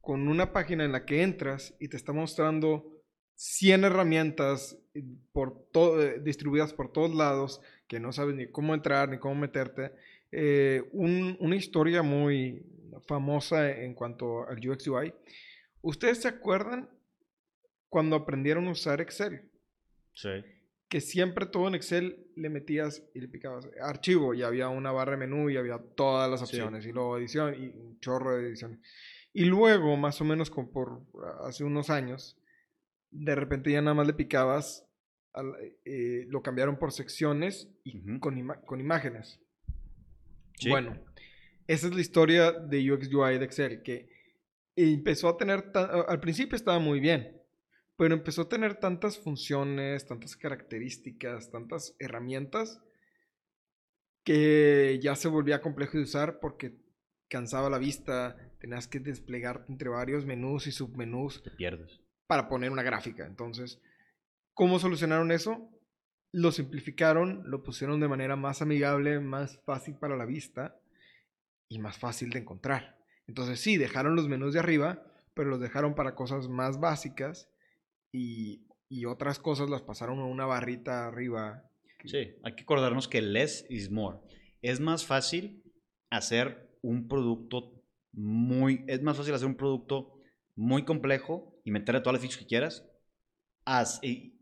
[0.01, 3.01] con una página en la que entras y te está mostrando
[3.35, 4.77] 100 herramientas
[5.31, 9.93] por eh, distribuidas por todos lados que no sabes ni cómo entrar ni cómo meterte.
[10.31, 12.63] Eh, una historia muy
[13.07, 15.13] famosa en cuanto al UX UI.
[15.83, 16.89] ¿Ustedes se acuerdan
[17.89, 19.51] cuando aprendieron a usar Excel?
[20.13, 20.29] Sí.
[20.87, 25.11] Que siempre todo en Excel le metías y le picabas archivo y había una barra
[25.11, 28.79] de menú y había todas las opciones y luego edición y un chorro de ediciones.
[29.33, 31.01] Y luego, más o menos como por
[31.43, 32.37] hace unos años,
[33.11, 34.87] de repente ya nada más le picabas,
[35.83, 39.41] eh, lo cambiaron por secciones y con, con imágenes.
[40.69, 40.97] Bueno,
[41.67, 44.12] esa es la historia de UX UI de Excel, que
[44.75, 47.41] empezó a tener, al principio estaba muy bien,
[47.95, 52.81] pero empezó a tener tantas funciones, tantas características, tantas herramientas,
[54.23, 56.77] que ya se volvía complejo de usar porque
[57.27, 61.43] cansaba la vista, tenías que desplegarte entre varios menús y submenús.
[61.43, 62.01] Te pierdes.
[62.27, 63.25] Para poner una gráfica.
[63.25, 63.81] Entonces,
[64.53, 65.69] ¿cómo solucionaron eso?
[66.33, 70.75] lo simplificaron, lo pusieron de manera más amigable, más fácil para la vista
[71.69, 72.97] y más fácil de encontrar.
[73.27, 77.49] Entonces sí, dejaron los menús de arriba, pero los dejaron para cosas más básicas
[78.11, 78.61] y,
[79.07, 81.67] otras cosas las pasaron a una barrita arriba.
[82.05, 84.19] Sí, hay que acordarnos que less is more.
[84.61, 85.63] Es más fácil
[86.11, 90.21] hacer un producto muy, es más fácil hacer un producto
[90.55, 92.85] muy complejo y meterle todas las fichas que quieras
[93.65, 93.85] a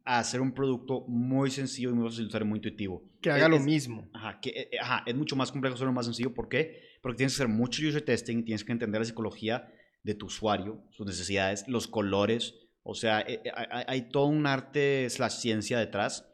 [0.05, 3.03] hacer un producto muy sencillo y muy fácil de usar y muy intuitivo.
[3.21, 4.09] Que haga lo mismo.
[4.13, 6.33] Ajá, que, eh, ajá, es mucho más complejo hacerlo más sencillo.
[6.33, 6.81] ¿Por qué?
[7.01, 9.71] Porque tienes que hacer mucho user testing, tienes que entender la psicología
[10.03, 12.55] de tu usuario, sus necesidades, los colores.
[12.83, 13.51] O sea, eh, eh,
[13.87, 16.27] hay, todo un arte, es la ciencia detrás.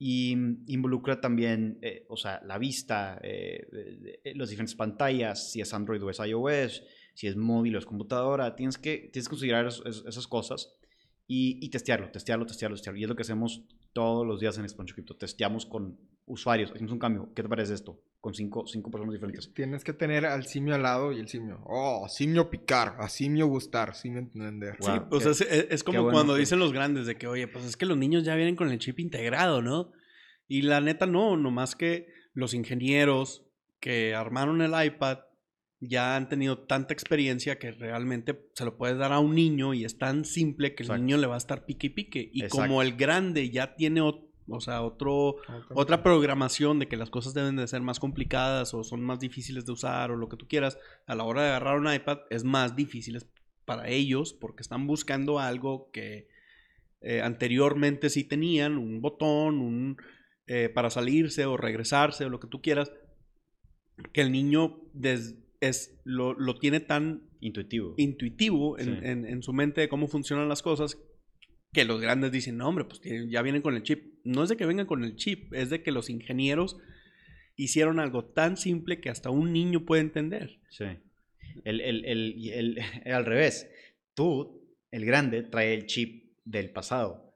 [0.00, 0.32] Y
[0.68, 3.20] involucra también, o sea, la vista,
[4.22, 8.54] las diferentes pantallas, si es Android o es iOS, si es móvil o es computadora.
[8.54, 10.78] Tienes que, tienes que considerar esas cosas
[11.30, 12.98] y, testearlo, testearlo, testearlo, testearlo.
[12.98, 15.16] Y es lo que hacemos todos los días en Expansion Crypto.
[15.16, 17.32] Testeamos con usuarios, hacemos un cambio.
[17.34, 18.00] ¿Qué te parece esto?
[18.20, 19.52] Con cinco, cinco personas diferentes.
[19.54, 21.60] Tienes que tener al simio al lado y el simio.
[21.64, 24.76] Oh, simio picar, a simio gustar, simio entender.
[24.80, 27.86] sí, pues es, es, como cuando dicen los grandes de que, oye, pues es que
[27.86, 29.92] los niños ya vienen con el chip integrado, ¿no?
[30.48, 33.44] Y la neta no, nomás que los ingenieros
[33.80, 35.18] que armaron el iPad
[35.80, 39.84] ya han tenido tanta experiencia que realmente se lo puedes dar a un niño y
[39.84, 42.30] es tan simple que el niño le va a estar pique y pique.
[42.32, 44.00] Y como el grande ya tiene
[44.48, 45.36] o sea, otro,
[45.74, 49.66] otra programación de que las cosas deben de ser más complicadas o son más difíciles
[49.66, 52.44] de usar o lo que tú quieras, a la hora de agarrar un iPad es
[52.44, 53.18] más difícil
[53.64, 56.28] para ellos porque están buscando algo que
[57.00, 59.96] eh, anteriormente sí tenían, un botón, un
[60.46, 62.92] eh, para salirse o regresarse o lo que tú quieras,
[64.12, 64.80] que el niño
[65.60, 70.98] es, lo, tiene tan intuitivo, intuitivo en, su mente de cómo funcionan las cosas
[71.72, 74.18] que los grandes dicen, no, hombre, pues ya vienen con el chip.
[74.24, 76.78] No es de que vengan con el chip, es de que los ingenieros
[77.56, 80.60] hicieron algo tan simple que hasta un niño puede entender.
[80.70, 80.86] Sí.
[81.64, 83.68] El, el, al revés.
[84.14, 87.34] Tú, el grande, trae el chip del pasado.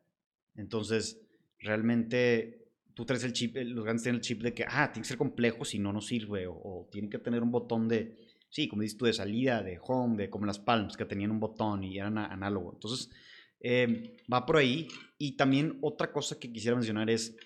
[0.54, 1.20] Entonces,
[1.58, 2.62] realmente
[2.94, 5.18] tú traes el chip, los grandes tienen el chip de que, ah, tiene que ser
[5.18, 8.18] complejo, si no, no sirve, o, tiene que tener un botón de,
[8.50, 11.40] sí, como dices tú, de salida, de home, de como las Palms, que tenían un
[11.40, 12.72] botón y eran análogo.
[12.74, 13.10] Entonces,
[13.62, 14.88] eh, va por ahí.
[15.18, 17.36] Y también otra cosa que quisiera mencionar es,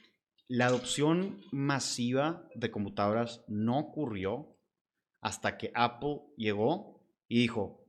[0.48, 4.56] la adopción masiva de computadoras no ocurrió
[5.20, 7.82] hasta que Apple llegó y dijo,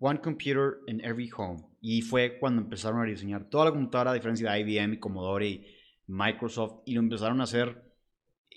[0.00, 1.64] One computer in every home.
[1.80, 5.46] Y fue cuando empezaron a diseñar toda la computadora, a diferencia de IBM y Commodore
[5.46, 5.66] y
[6.08, 7.84] Microsoft y lo empezaron a hacer,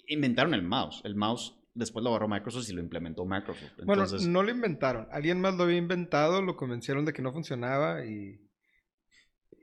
[0.07, 1.01] inventaron el mouse.
[1.03, 3.71] El mouse después lo agarró Microsoft y lo implementó Microsoft.
[3.85, 5.07] Bueno, Entonces, no lo inventaron.
[5.11, 8.39] Alguien más lo había inventado, lo convencieron de que no funcionaba y...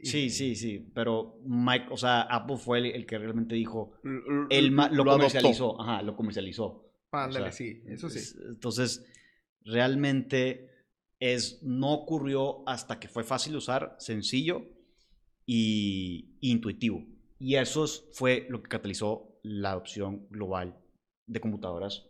[0.03, 3.93] sí, sí, sí, pero Mike, o sea, Apple fue el, el que realmente dijo,
[4.51, 5.05] él lo, adoptó.
[5.13, 6.83] comercializó, ajá, lo comercializó.
[7.13, 8.19] Ándale, O sea, sí, eso sí.
[8.19, 9.07] es- Entonces,
[9.65, 10.71] realmente
[11.19, 14.63] es, no ocurrió hasta que fue fácil de usar, sencillo
[15.45, 17.05] y intuitivo.
[17.39, 20.77] Y eso es- fue lo que catalizó la adopción global
[21.27, 22.07] de computadoras,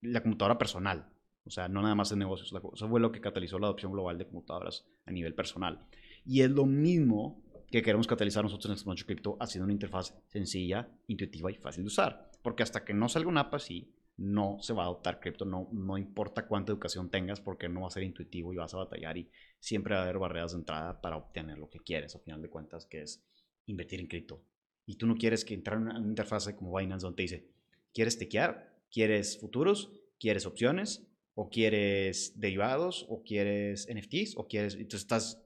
[0.00, 1.08] la computadora personal.
[1.44, 2.52] O sea, no nada más de negocios.
[2.52, 5.86] la Eso fue lo que catalizó la adopción global de computadoras a nivel personal.
[6.24, 10.88] Y es lo mismo que queremos catalizar nosotros en Exponential Crypto haciendo una interfaz sencilla,
[11.06, 12.30] intuitiva y fácil de usar.
[12.42, 15.68] Porque hasta que no salga un app así, no se va a adoptar cripto, no,
[15.72, 19.16] no importa cuánta educación tengas, porque no va a ser intuitivo y vas a batallar
[19.16, 22.42] y siempre va a haber barreras de entrada para obtener lo que quieres, a final
[22.42, 23.24] de cuentas, que es
[23.66, 24.44] invertir en cripto.
[24.84, 27.48] Y tú no quieres que entrar en una, una interfaz como Binance donde te dice,
[27.94, 28.80] ¿quieres tequear?
[28.90, 29.92] ¿Quieres futuros?
[30.18, 31.08] ¿Quieres opciones?
[31.34, 33.06] ¿O quieres derivados?
[33.08, 34.36] ¿O quieres NFTs?
[34.36, 34.74] ¿O quieres...?
[34.74, 35.42] Entonces estás...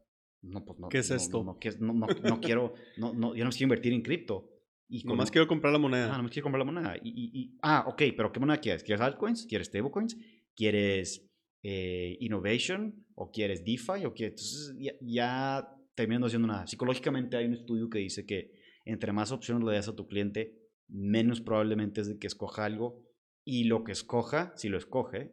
[0.49, 1.45] No, pues no, ¿Qué es no, esto?
[1.45, 2.75] No, quiero...
[2.97, 4.51] No, no, yo no quiero invertir en cripto.
[4.89, 6.17] Y con- Nomás quiero comprar la Ah, moneda.
[6.17, 6.97] no me quiero comprar la moneda.
[7.03, 8.83] Y, y- y- ah, ok, pero ¿qué moneda quieres?
[8.85, 9.47] ¿Quieres altcoins?
[9.47, 10.17] ¿Quieres stablecoins?
[10.55, 11.29] ¿Quieres
[11.63, 13.05] eh, innovation?
[13.15, 14.05] ¿O quieres DeFi?
[14.05, 14.33] ¿O quieres...
[14.41, 16.67] Entonces ya, ya terminando haciendo nada.
[16.67, 18.53] Psicológicamente hay un estudio que dice que
[18.85, 20.57] entre más opciones le das a tu cliente,
[20.89, 23.03] menos probablemente es de que escoja algo.
[23.45, 25.33] Y lo que escoja, si lo escoge,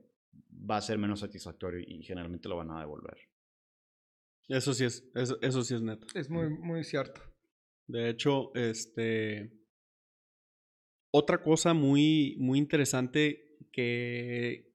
[0.70, 3.18] va a ser menos satisfactorio y generalmente lo van a devolver.
[4.48, 6.08] Eso sí es, eso, eso sí es neto.
[6.14, 7.22] Es muy, muy cierto.
[7.88, 9.52] De hecho, este.
[11.12, 14.74] Otra cosa muy, muy interesante que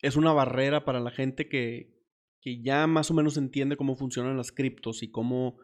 [0.00, 1.92] es una barrera para la gente que,
[2.40, 5.58] que ya más o menos entiende cómo funcionan las criptos y cómo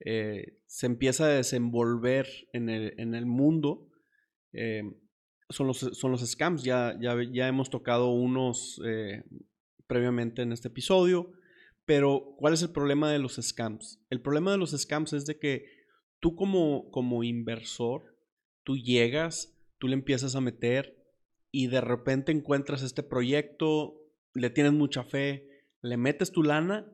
[0.00, 3.88] eh, se empieza a desenvolver en el, en el mundo.
[4.52, 4.82] eh,
[5.48, 6.62] son, los, son los scams.
[6.62, 9.22] Ya, ya, ya hemos tocado unos eh,
[9.86, 11.32] previamente en este episodio.
[11.94, 14.02] Pero, ¿cuál es el problema de los scams?
[14.08, 15.66] El problema de los scams es de que
[16.20, 18.16] tú como, como inversor,
[18.62, 20.96] tú llegas, tú le empiezas a meter
[21.50, 24.00] y de repente encuentras este proyecto,
[24.32, 26.90] le tienes mucha fe, le metes tu lana,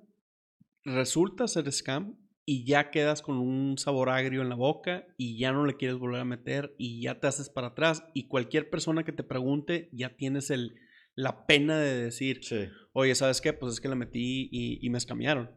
[0.83, 5.53] resulta ser scam y ya quedas con un sabor agrio en la boca y ya
[5.53, 9.05] no le quieres volver a meter y ya te haces para atrás y cualquier persona
[9.05, 10.75] que te pregunte ya tienes el,
[11.19, 12.69] la pena de decir, Sí.
[12.93, 13.53] oye, ¿sabes qué?
[13.53, 15.51] Pues es que la metí y, y me escamearon.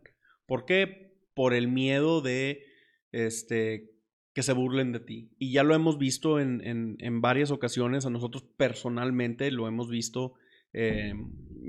[0.47, 1.13] ¿Por qué?
[1.35, 2.63] Por el miedo de
[3.11, 3.91] este,
[4.33, 5.29] que se burlen de ti.
[5.37, 9.89] Y ya lo hemos visto en, en- en varias ocasiones, a nosotros personalmente lo hemos
[9.89, 10.33] visto,
[10.73, 11.13] eh,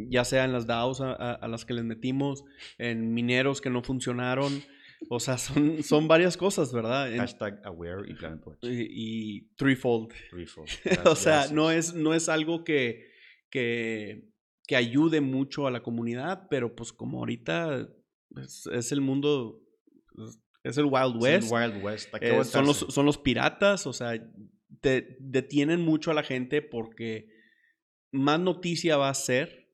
[0.09, 2.45] ya sea en las DAOs a, a- a las que les metimos,
[2.79, 4.63] en mineros que no funcionaron.
[5.11, 7.13] O sea, son, son varias cosas, ¿verdad?
[7.13, 8.13] En- Hashtag aware y
[8.69, 8.87] y,
[9.37, 10.13] y threefold.
[10.31, 10.69] Threefold.
[11.07, 13.11] o sea, no es, no es algo que,
[13.53, 14.31] que,
[14.67, 17.89] que ayude mucho a la comunidad, pero pues como ahorita
[18.43, 19.61] es, es el mundo,
[20.19, 21.77] es- es el Wild Es el West, Wild
[22.23, 24.13] eh, son, los, son los piratas, o sea,
[24.81, 27.29] te detienen mucho a la gente porque
[28.11, 29.69] más noticia va a ser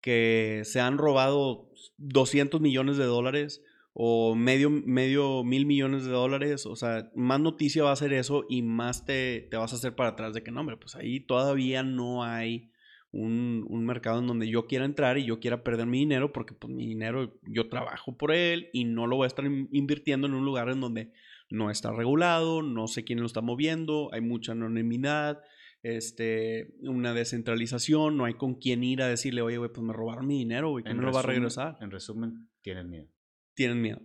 [0.00, 3.62] que se han robado 200 millones de dólares
[3.92, 8.44] o medio, medio mil millones de dólares, o sea, más noticia va a ser eso
[8.48, 11.18] y más te, te vas a hacer para atrás de que no, hombre, pues ahí
[11.18, 12.70] todavía no hay
[13.10, 16.52] un, un mercado en donde yo quiera entrar y yo quiera perder mi dinero porque
[16.54, 20.26] pues mi dinero yo trabajo por él y no lo voy a estar in- invirtiendo
[20.26, 21.12] en un lugar en donde
[21.50, 25.40] no está regulado, no sé quién lo está moviendo, hay mucha anonimidad,
[25.82, 30.26] este, una descentralización, no hay con quién ir a decirle, oye, güey, pues me robaron
[30.26, 31.76] mi dinero, güey, ¿quién En me lo va a regresar?
[31.80, 33.08] En resumen, tienen miedo.
[33.54, 34.00] Tienen miedo.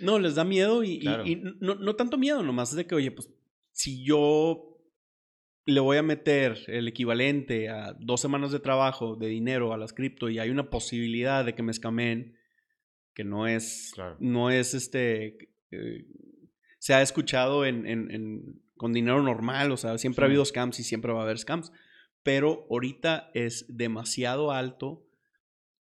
[0.00, 1.24] No, les da miedo y, y- Claro.
[1.26, 3.30] y no, no tanto miedo, nomás es de que, oye, pues
[3.70, 4.71] si yo
[5.64, 9.92] le voy a meter el equivalente a dos semanas de trabajo, de dinero a las
[9.92, 12.36] cripto y hay una posibilidad de que me escamen,
[13.14, 14.16] que no es, Claro.
[14.20, 16.06] no es este, eh,
[16.78, 20.30] se ha escuchado en, en- en- con dinero normal, o sea, siempre ha Sí.
[20.30, 21.70] habido scams y siempre va a haber scams,
[22.24, 25.06] pero ahorita es demasiado alto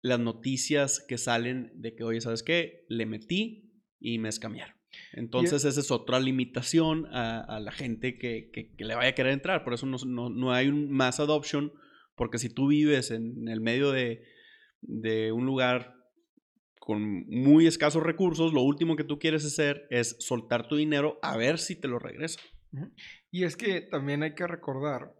[0.04, 2.86] las noticias que salen de que, oye, ¿sabes qué?
[2.90, 4.76] Le metí y me escamearon.
[5.14, 9.16] Entonces, esa es otra limitación a, a la gente que, que- que le vaya a
[9.16, 9.64] querer entrar.
[9.64, 11.72] Por eso no, no- no hay un mass adoption,
[12.16, 14.24] porque si tú vives en el medio de,
[14.82, 15.96] de un lugar
[16.80, 21.38] con muy escasos recursos, lo último que tú quieres hacer es soltar tu dinero a
[21.38, 22.40] ver si te lo regresa.
[23.32, 25.14] Y es que también hay que recordar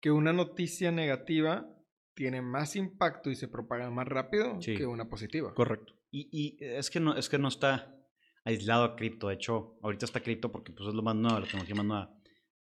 [0.00, 1.68] que una noticia negativa
[2.14, 4.74] tiene más impacto y se propaga más rápido Sí.
[4.76, 5.52] que una positiva.
[5.54, 5.92] Correcto.
[6.10, 7.94] Y, y es, que no, es que no está
[8.44, 9.28] aislado a cripto.
[9.28, 12.14] De hecho, ahorita está cripto porque pues, es lo más nuevo, la tecnología más nueva.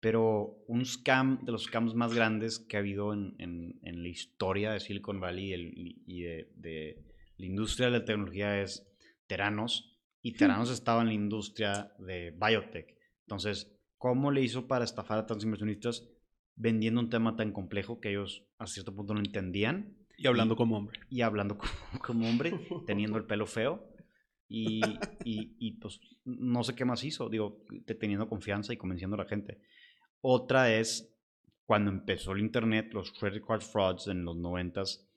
[0.01, 4.73] pero un scam de los scams más grandes que ha habido en, en, la historia
[4.73, 5.53] de Silicon Valley
[6.07, 7.05] y, de,
[7.37, 8.87] la industria de la tecnología es
[9.27, 9.89] Teranos.
[10.21, 12.95] Y Teranos estaba en la industria de biotech.
[13.27, 16.09] Entonces, ¿cómo le hizo para estafar a tantos inversionistas
[16.55, 19.97] vendiendo un tema tan complejo que ellos a cierto punto no entendían?
[20.17, 21.01] Y hablando como hombre.
[21.11, 21.59] Y hablando
[22.01, 22.53] como, hombre,
[22.87, 23.92] teniendo el pelo feo.
[24.55, 24.83] Y,
[25.25, 27.65] y, y, pues no sé qué más hizo, digo,
[27.99, 29.63] teniendo confianza y convenciendo a la gente.
[30.21, 31.11] Otra es
[31.65, 35.09] cuando empezó el Internet, los credit card frauds en los noventas,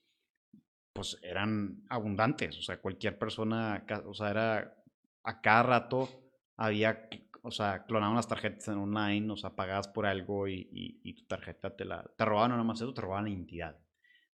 [0.93, 2.57] pues eran abundantes.
[2.57, 4.83] O sea, cualquier persona, o sea, era
[5.25, 6.09] a cada rato
[6.55, 7.09] había,
[7.41, 10.69] o sea, clonaban las tarjetas en online, o sea, pagabas por algo y,
[11.03, 13.77] y, tu tarjeta te la, te robaban nada más eso, te robaban la identidad.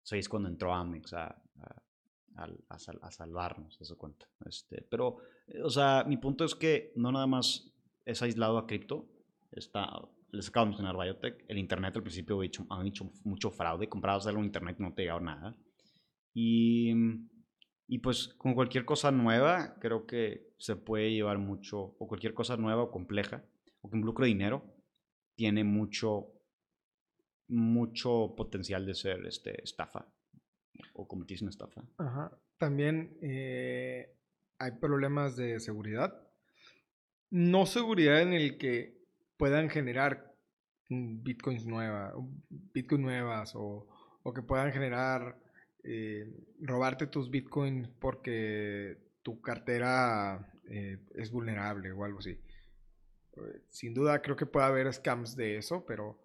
[0.03, 1.83] Eso es cuando entró Amex a, a,
[2.39, 4.27] a, salvarnos, eso cuenta.
[4.45, 7.71] Este, pero, eh, o sea, mi punto es que no nada más
[8.05, 9.07] es aislado a cripto,
[9.51, 9.89] está
[10.31, 14.27] les acabo de mencionar Biotech, el Internet al principio hecho, han hecho mucho fraude, comprabas
[14.27, 15.57] algo en Internet no te llegaba nada.
[16.33, 16.93] Y,
[17.87, 22.57] y pues con cualquier cosa nueva, creo que se puede llevar mucho, o cualquier cosa
[22.57, 23.43] nueva o compleja,
[23.81, 24.63] o que involucre dinero,
[25.35, 26.27] tiene mucho,
[27.47, 30.07] mucho potencial de ser este, estafa,
[30.93, 31.83] o convertirse en estafa.
[31.97, 32.31] Ajá.
[32.57, 34.15] También eh,
[34.57, 36.27] hay problemas de seguridad.
[37.29, 38.99] No seguridad en el que
[39.37, 40.35] puedan generar
[40.89, 42.13] bitcoins nuevas,
[42.49, 43.87] bitcoin nuevas o,
[44.33, 45.39] que puedan generar,
[45.83, 52.39] eh, robarte tus bitcoins porque tu cartera eh, es vulnerable o algo así.
[53.69, 56.19] Sin duda creo que puede haber scams de eso, pero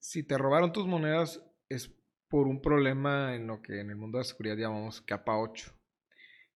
[0.00, 1.94] si te robaron tus monedas es
[2.28, 5.72] por un problema en lo que en el mundo de la seguridad llamamos capa 8.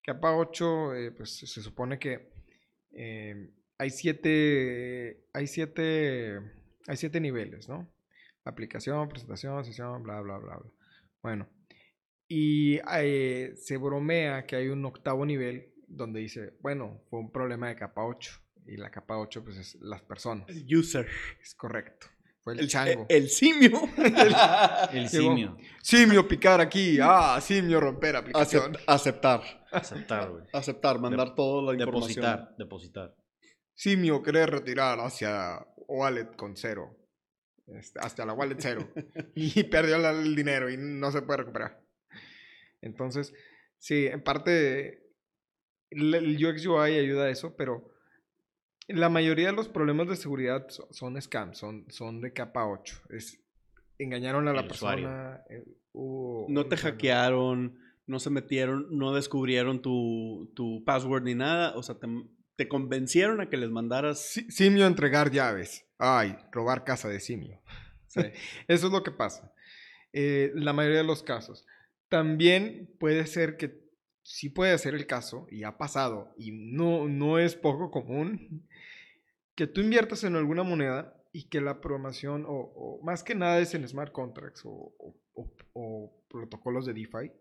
[0.02, 2.32] Capa 8, pues se supone que
[3.78, 6.38] hay siete, hay siete,
[6.86, 7.88] hay siete niveles, ¿no?
[8.44, 10.70] Aplicación, presentación, sesión, bla, bla, bla, bla.
[11.22, 11.48] Bueno,
[12.34, 17.68] y eh, se bromea que hay un octavo nivel donde dice, bueno, fue un problema
[17.68, 18.40] de capa 8.
[18.68, 20.48] Y la capa 8, pues es las personas.
[20.48, 21.06] El user.
[21.42, 22.06] Es correcto.
[22.42, 23.06] Fue el, chango.
[23.08, 23.80] El, simio.
[24.92, 25.56] el, simio.
[25.80, 26.98] Simio picar aquí.
[27.00, 28.76] Ah, simio romper aplicación.
[28.86, 29.42] aceptar.
[29.70, 30.44] Aceptar, güey.
[30.52, 32.24] Aceptar, mandar toda la información.
[32.24, 33.14] Depositar, depositar.
[33.74, 36.98] Simio quiere retirar hacia wallet con cero.
[37.66, 38.88] Este, hasta la wallet cero.
[39.36, 41.80] y perdió el dinero y no se puede recuperar.
[42.80, 43.32] Entonces,
[43.78, 45.02] sí, en parte
[45.90, 47.91] el UX UI ayuda a eso, pero
[48.88, 53.02] la mayoría de los problemas de seguridad son, scams, son, son de capa 8.
[53.10, 53.38] Es,
[53.98, 55.42] engañaron a la persona.
[55.50, 55.64] Eh,
[55.94, 61.76] no te hackearon, no se metieron, no descubrieron tu, tu password ni nada.
[61.76, 62.08] O sea, te,
[62.56, 64.40] te convencieron a que les mandaras.
[64.48, 65.86] simio entregar llaves.
[65.98, 67.60] Ay, robar casa de simio.
[68.68, 69.52] Eso es lo que pasa.
[70.12, 71.64] Eh, la mayoría de los casos.
[72.08, 73.81] También puede ser que
[74.22, 78.66] sí puede ser el caso, y ha pasado, y no, no es poco común,
[79.54, 83.74] que tú inviertas en alguna moneda y que la programación, o, más que nada es
[83.74, 84.92] en smart contracts o,
[86.28, 87.32] protocolos de DeFi,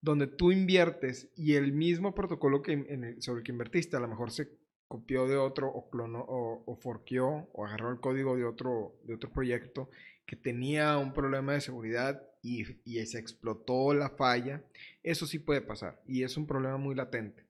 [0.00, 4.30] donde tú inviertes y el mismo protocolo que sobre el que invertiste a lo mejor
[4.30, 4.48] se
[4.86, 9.30] copió de otro o clonó o forqueó o agarró el código de otro, de otro
[9.30, 9.90] proyecto
[10.28, 14.62] que tenía un problema de seguridad y, y se explotó la falla,
[15.02, 17.46] eso sí puede pasar y es un problema muy latente.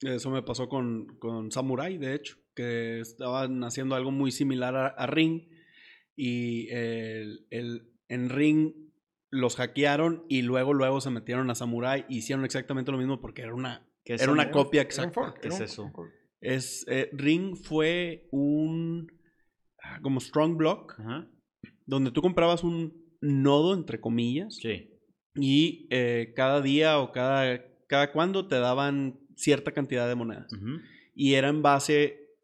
[0.00, 5.06] Eso me pasó con, con Samurai, de hecho, que estaban haciendo algo muy similar a,
[5.06, 5.48] Ring
[6.16, 8.72] y el, el, en Ring
[9.30, 13.42] los hackearon y luego, luego se metieron a Samurai y hicieron exactamente lo mismo porque
[13.42, 15.32] era una, era una copia exacta.
[15.40, 15.92] ¿Qué es eso?
[16.40, 19.12] Es, eh, Ring fue un
[19.80, 20.96] ah, como strong block
[21.88, 24.90] donde tú comprabas un nodo entre comillas sí.
[25.34, 30.52] y eh, cada día o cada cada cuando te daban cierta cantidad de monedas
[31.14, 32.36] y era en base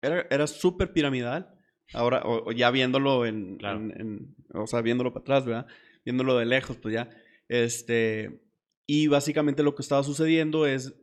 [0.00, 1.52] era, era súper piramidal
[1.92, 5.66] ahora o, ya viéndolo en, en, o sea viéndolo para atrás verdad
[6.04, 7.10] viéndolo de lejos, pues ya.
[7.48, 8.40] Este,
[8.86, 10.94] y básicamente lo que estaba sucediendo es,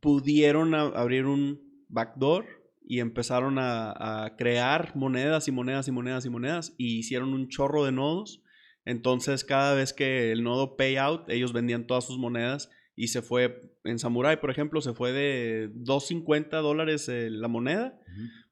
[0.00, 2.46] pudieron abrir un backdoor
[2.90, 7.84] y empezaron a, crear monedas y monedas y monedas y monedas y hicieron un chorro
[7.84, 8.42] de nodos.
[8.86, 13.74] Entonces cada vez que el nodo payout, ellos vendían todas sus monedas y se fue,
[13.84, 18.00] en Samurai, por ejemplo, se fue de 2.50 dólares eh, la moneda,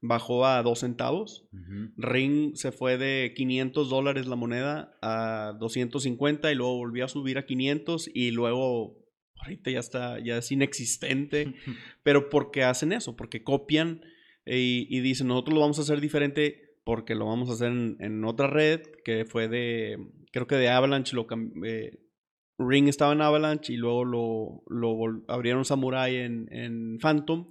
[0.01, 1.49] bajó a 2 centavos.
[1.97, 7.39] Ring se fue de 500 dólares la moneda a 250 y luego volvió a subir
[7.39, 9.03] a 500 y luego
[9.41, 11.55] ahorita ya está, ya es inexistente.
[12.03, 13.15] Pero ¿por qué hacen eso?
[13.15, 14.01] Porque copian
[14.47, 18.23] y, y dicen, nosotros lo vamos a hacer diferente porque lo vamos a hacer en,
[18.23, 19.97] otra red que fue de,
[20.31, 21.27] creo que de Avalanche, lo
[21.65, 21.99] eh,
[22.57, 27.49] Ring estaba en Avalanche y luego lo, lo abrieron Samurai en, en Phantom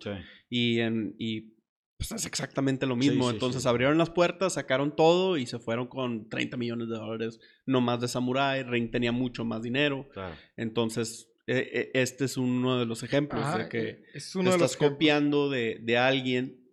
[0.48, 1.56] y, en, y
[1.98, 3.30] pues es exactamente lo mismo.
[3.30, 7.80] Entonces abrieron las puertas, sacaron todo y se fueron con 30 millones de dólares, no
[7.80, 8.62] más de Samurai.
[8.62, 10.08] Ring tenía mucho más dinero.
[10.56, 14.76] Entonces, e, e, este es uno de los ejemplos de que es uno te estás
[14.76, 16.65] copiando de, de, alguien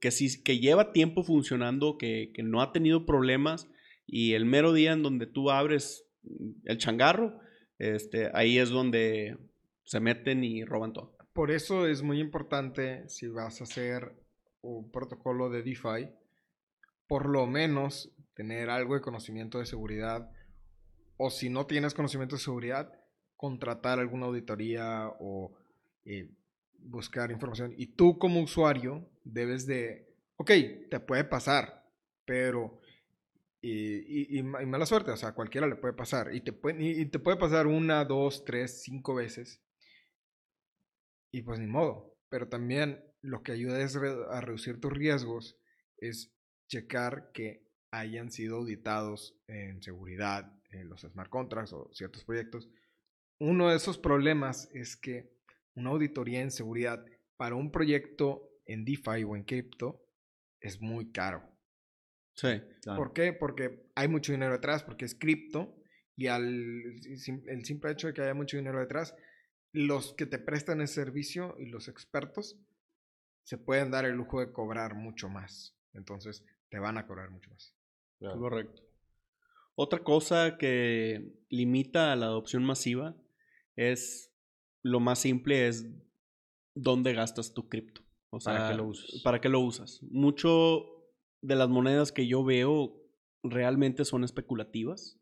[0.44, 3.70] que lleva tiempo funcionando, que, no ha tenido problemas
[4.06, 6.06] y el mero día en donde tú abres
[6.66, 7.40] el changarro,
[7.80, 9.38] este, ahí es donde
[9.84, 11.16] se meten y roban todo.
[11.34, 14.14] Por eso es muy importante si vas a hacer
[14.62, 16.10] un protocolo de DeFi,
[17.08, 20.30] por lo menos tener algo de conocimiento de seguridad
[21.18, 22.92] o si no tienes conocimiento de seguridad,
[23.36, 25.54] contratar alguna auditoría o
[26.06, 26.30] eh,
[26.84, 27.74] buscar información.
[27.78, 30.52] Y tú como usuario debes de, ok,
[30.90, 31.90] te puede pasar,
[32.26, 32.80] pero...
[33.66, 36.36] Y, y, mala suerte, o sea, a cualquiera le puede pasar.
[36.36, 39.62] Y te puede, y te puede pasar una, dos, tres, cinco veces.
[41.32, 42.14] Y pues ni modo.
[42.28, 45.58] Pero también lo que ayuda es a reducir tus riesgos
[45.98, 46.34] es
[46.68, 52.70] checar que hayan sido auditados en seguridad, en los smart contracts o ciertos proyectos.
[53.40, 55.32] Uno de esos problemas es que
[55.76, 57.06] una auditoría en seguridad
[57.38, 60.06] para un proyecto en DeFi o en cripto
[60.60, 61.44] es muy caro.
[62.36, 62.62] Sí.
[62.86, 63.34] ¿Por qué?
[63.34, 65.76] Porque hay mucho dinero detrás, porque es cripto
[66.16, 66.96] y al,
[67.48, 69.16] el simple hecho de que haya mucho dinero detrás,
[69.72, 72.58] los que te prestan el servicio y los expertos
[73.44, 75.76] se pueden dar el lujo de cobrar mucho más.
[75.94, 77.76] Entonces, te van a cobrar mucho más.
[78.20, 78.82] Correcto.
[79.76, 83.16] Otra cosa que limita a la adopción masiva
[83.76, 84.33] es
[84.84, 85.88] lo más simple es
[86.76, 88.02] dónde gastas tu cripto.
[88.30, 89.22] O sea, ¿para qué lo usas?
[89.24, 90.04] ¿Para qué lo usas?
[90.04, 90.86] Mucho
[91.42, 92.96] de las monedas que yo veo
[93.44, 95.20] realmente son especulativas.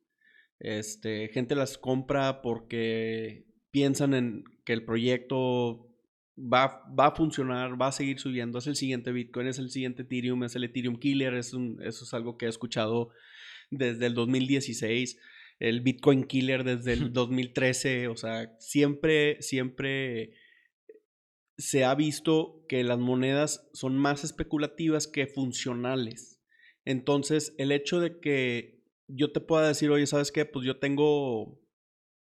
[0.59, 5.91] Este, gente las compra porque piensan en que el proyecto
[6.37, 10.03] va, va, a funcionar, va a seguir subiendo, es el siguiente Bitcoin, es el siguiente
[10.03, 13.09] Ethereum, es el Ethereum Killer, es un, eso es algo que he escuchado
[13.71, 15.17] desde el 2016
[15.61, 20.33] el Bitcoin Killer desde el 2013, o sea, siempre, siempre
[21.57, 26.41] se ha visto que las monedas son más especulativas que funcionales.
[26.83, 30.45] Entonces, el hecho de que yo te pueda decir, oye, ¿sabes qué?
[30.45, 31.61] Pues yo tengo,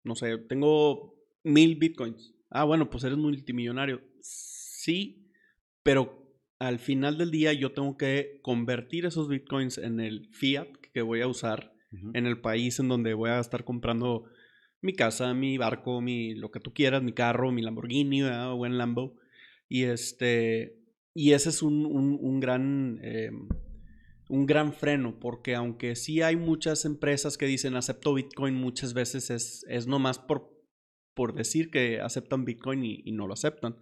[0.04, 2.36] no sé, tengo mil bitcoins.
[2.52, 4.04] Ah, bueno, pues eres multimillonario.
[4.22, 5.32] Sí,
[5.82, 6.24] pero
[6.60, 11.22] al final del día yo tengo que convertir esos bitcoins en el fiat que voy
[11.22, 11.73] a usar
[12.14, 14.26] en el país en donde voy a estar comprando
[14.82, 18.78] mi casa, mi barco, mi lo que tú quieras, mi carro, mi Lamborghini o buen
[18.78, 19.16] Lambo.
[19.70, 20.80] Y este
[21.16, 23.30] y ese es un, un, gran eh,
[24.30, 29.30] un gran freno, porque aunque sí hay muchas empresas que dicen acepto Bitcoin, muchas veces
[29.30, 30.52] es, es nomás por,
[31.14, 33.78] por decir que aceptan Bitcoin y, no lo aceptan.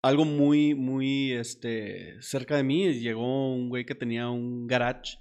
[0.00, 5.18] Algo muy, muy este, cerca de mí, llegó un güey que tenía un garage,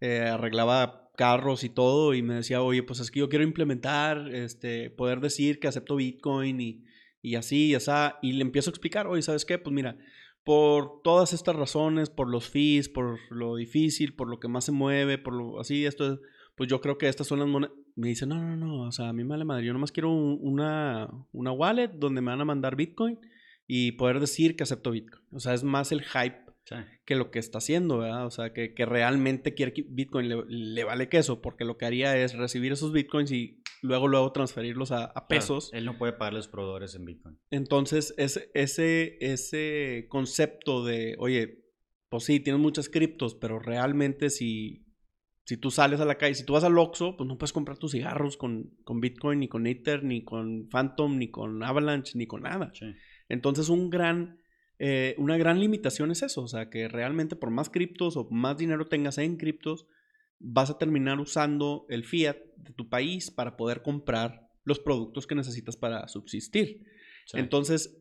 [0.00, 4.34] eh, arreglaba carros y todo y me decía, oye, pues es que yo quiero implementar,
[4.34, 6.84] este, poder decir que acepto Bitcoin y,
[7.20, 7.90] y así y así.
[8.22, 9.58] Y le empiezo a explicar, oye, ¿sabes qué?
[9.58, 9.98] Pues mira,
[10.44, 14.72] por todas estas razones, por los fees, por lo difícil, por lo que más se
[14.72, 16.20] mueve, por lo así, esto,
[16.56, 17.76] pues yo creo que estas son las monedas.
[17.94, 20.10] Me dice, no, no, no, o sea, a mí me vale madre, yo nomás quiero
[20.10, 23.18] una, una wallet donde me van a mandar Bitcoin
[23.66, 25.22] y poder decir que acepto Bitcoin.
[25.30, 26.51] O sea, es más el hype
[27.04, 28.26] que lo que está haciendo, ¿verdad?
[28.26, 32.34] O sea, que, realmente quiere que Bitcoin le, vale queso, porque lo que haría es
[32.34, 35.70] recibir esos Bitcoins y luego, luego transferirlos a, pesos.
[35.72, 37.38] él no puede pagar los proveedores en Bitcoin.
[37.50, 41.62] Entonces, ese, ese, ese concepto de, oye,
[42.08, 44.86] pues sí, tienes muchas criptos, pero realmente si,
[45.44, 47.78] si tú sales a la calle, si tú vas al Oxxo, pues no puedes comprar
[47.78, 52.26] tus cigarros con, con Bitcoin, ni con Ether, ni con Phantom, ni con Avalanche, ni
[52.26, 52.72] con nada.
[53.28, 54.41] Entonces, un gran
[54.84, 58.58] eh, una gran limitación es eso, o sea, que realmente por más criptos o más
[58.58, 59.86] dinero tengas en criptos,
[60.40, 65.36] vas a terminar usando el fiat de tu país para poder comprar los productos que
[65.36, 66.84] necesitas para subsistir.
[67.32, 67.96] Entonces,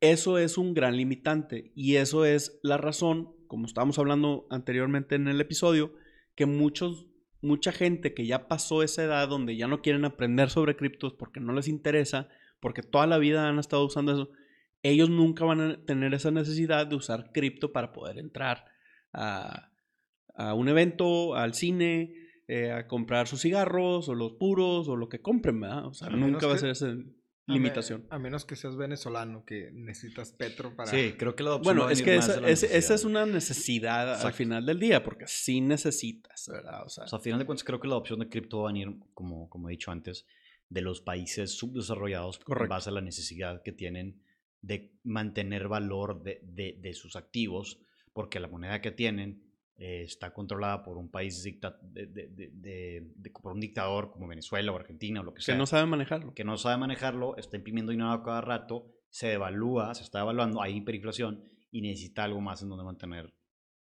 [0.00, 5.28] eso es un gran limitante y eso es la razón, como estábamos hablando anteriormente en
[5.28, 5.94] el episodio,
[6.34, 7.06] que muchos,
[7.40, 11.40] mucha gente que ya pasó esa edad donde ya no quieren aprender sobre criptos porque
[11.40, 12.28] no les interesa,
[12.60, 14.30] porque toda la vida han estado usando eso,
[14.84, 18.66] ellos nunca van a tener esa necesidad de usar cripto para poder entrar
[19.12, 19.70] a,
[20.54, 22.12] un evento, al cine,
[22.48, 25.86] eh, a comprar sus cigarros o los puros o lo que compren, ¿verdad?
[25.86, 26.86] O sea, nunca va a ser ese...
[27.46, 28.06] A me- limitación.
[28.08, 30.90] A menos que seas venezolano, que necesitas petro para...
[30.90, 33.26] Sí, creo que la adopción Bueno, va a es que más esa, es- esa una
[33.26, 36.84] necesidad al final del día, porque sí necesitas, ¿verdad?
[36.86, 38.70] O sea, O sea, a final de cuentas, creo que la adopción de cripto va
[38.70, 40.26] a venir, como, como he dicho antes,
[40.70, 42.70] de los países subdesarrollados en Correcto.
[42.70, 44.22] base a la necesidad que tienen
[44.66, 47.78] de mantener valor de, de- de sus activos,
[48.12, 49.42] porque la moneda que tienen
[49.76, 53.04] eh, está controlada por un país dicta- de-
[53.42, 56.32] por un dictador como Venezuela o Argentina o lo que que sea, no sabe manejarlo.
[56.32, 60.76] que no sabe manejarlo, está imprimiendo dinero cada rato, se devalúa, se está devaluando, hay
[60.76, 61.42] hiperinflación
[61.72, 63.34] y necesita algo más en donde mantener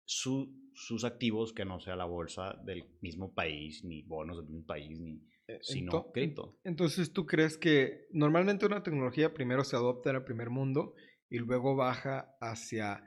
[0.04, 4.64] su- sus activos que no sea la bolsa del mismo país, ni bonos del mismo
[4.66, 6.58] país, ni Eh, sino cripto.
[6.62, 10.94] Entonces, ¿tú crees que normalmente una tecnología primero se adopta en el primer mundo
[11.30, 13.02] y luego baja hacia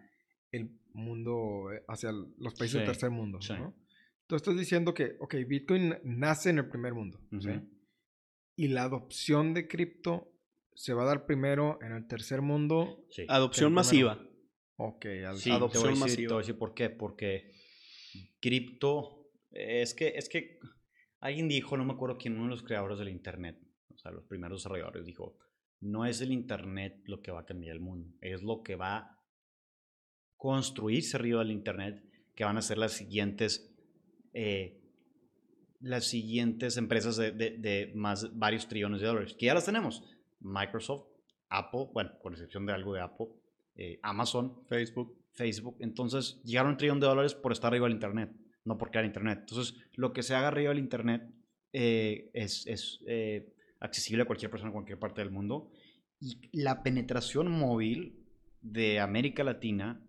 [0.51, 3.39] el mundo, hacia los países del tercer mundo?
[3.41, 3.53] sí.
[3.53, 3.75] ¿no?
[4.27, 7.49] Tú estás diciendo que, ok, Bitcoin nace en el primer mundo, ¿sí?
[8.55, 10.31] Y la adopción de cripto
[10.73, 13.05] se va a dar primero en el tercer mundo.
[13.09, 13.25] Sí.
[13.27, 14.19] Adopción masiva.
[14.77, 16.27] Ok, al- Sí, adopción te voy a decir, masiva.
[16.29, 16.89] te voy a decir por qué.
[16.89, 17.51] Porque
[18.39, 20.59] cripto, es que, es que
[21.19, 23.57] alguien dijo, no me acuerdo quién, uno de los creadores del Internet,
[23.93, 25.37] o sea, los primeros desarrolladores, dijo,
[25.81, 28.97] no es el Internet lo que va a cambiar el mundo, es lo que va
[28.97, 29.17] a
[30.37, 32.03] construirse arriba del Internet,
[32.35, 33.75] que van a ser las siguientes,
[34.33, 34.81] eh,
[35.79, 40.03] las siguientes empresas de, de- de más varios trillones de dólares, que ya las tenemos.
[40.39, 41.07] Microsoft,
[41.49, 43.27] Apple, bueno, con excepción de algo de Apple,
[43.75, 45.17] eh, Amazon, Facebook.
[45.33, 45.77] Facebook.
[45.79, 48.31] Entonces, llegaron un trillón de dólares por estar arriba del Internet,
[48.65, 49.39] no por crear Internet.
[49.41, 51.23] Entonces, lo que se haga arriba del Internet
[51.73, 55.71] eh, es, es, eh, accesible a cualquier persona en cualquier parte del mundo.
[56.19, 58.19] Y la penetración móvil
[58.61, 60.05] de América Latina,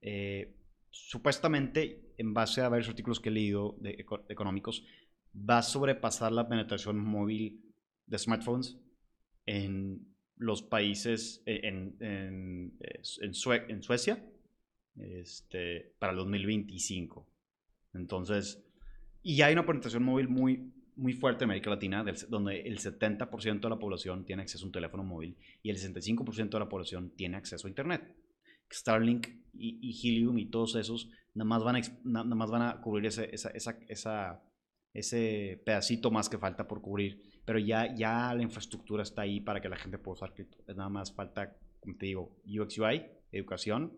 [0.00, 0.56] eh,
[0.90, 4.84] supuestamente, en base a varios artículos que he leído de eco- económicos,
[5.34, 7.62] va a sobrepasar la penetración móvil
[8.06, 8.78] de smartphones
[9.46, 14.24] en los países, en, en, en Sue- en Suecia,
[14.96, 17.26] este, para el 2025.
[17.94, 18.62] Entonces,
[19.22, 23.68] y hay una penetración móvil muy, muy fuerte en América Latina, del- donde el 70%
[23.68, 27.10] de la población tiene acceso a un teléfono móvil y el 65% de la población
[27.16, 28.14] tiene acceso a Internet.
[28.72, 32.80] Starlink y, y Helium y todos esos nada más van a, nada más van a
[32.80, 34.42] cubrir ese, esa, esa, esa-
[34.94, 37.22] ese pedacito más que falta por cubrir.
[37.44, 40.58] Pero ya, ya la infraestructura está ahí para que la gente pueda usar cripto.
[40.68, 43.92] Nada más falta, como te digo, UX UI, educación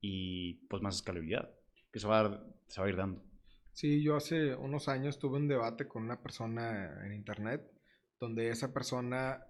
[0.00, 1.50] y pues más escalabilidad.
[1.92, 3.24] Que se va a, dar- se va a ir dando.
[3.72, 7.62] Sí, yo hace unos años tuve un debate con una persona en internet
[8.20, 9.44] donde esa persona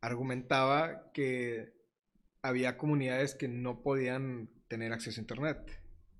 [0.00, 1.72] argumentaba que
[2.42, 5.58] había comunidades que no podían tener acceso a internet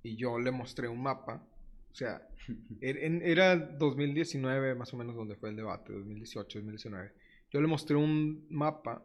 [0.02, 1.46] y yo le mostré un mapa,
[1.90, 2.26] o sea,
[2.80, 7.12] er- era 2019 más o menos donde fue el debate, 2018, 2019.
[7.52, 9.04] Yo le mostré un mapa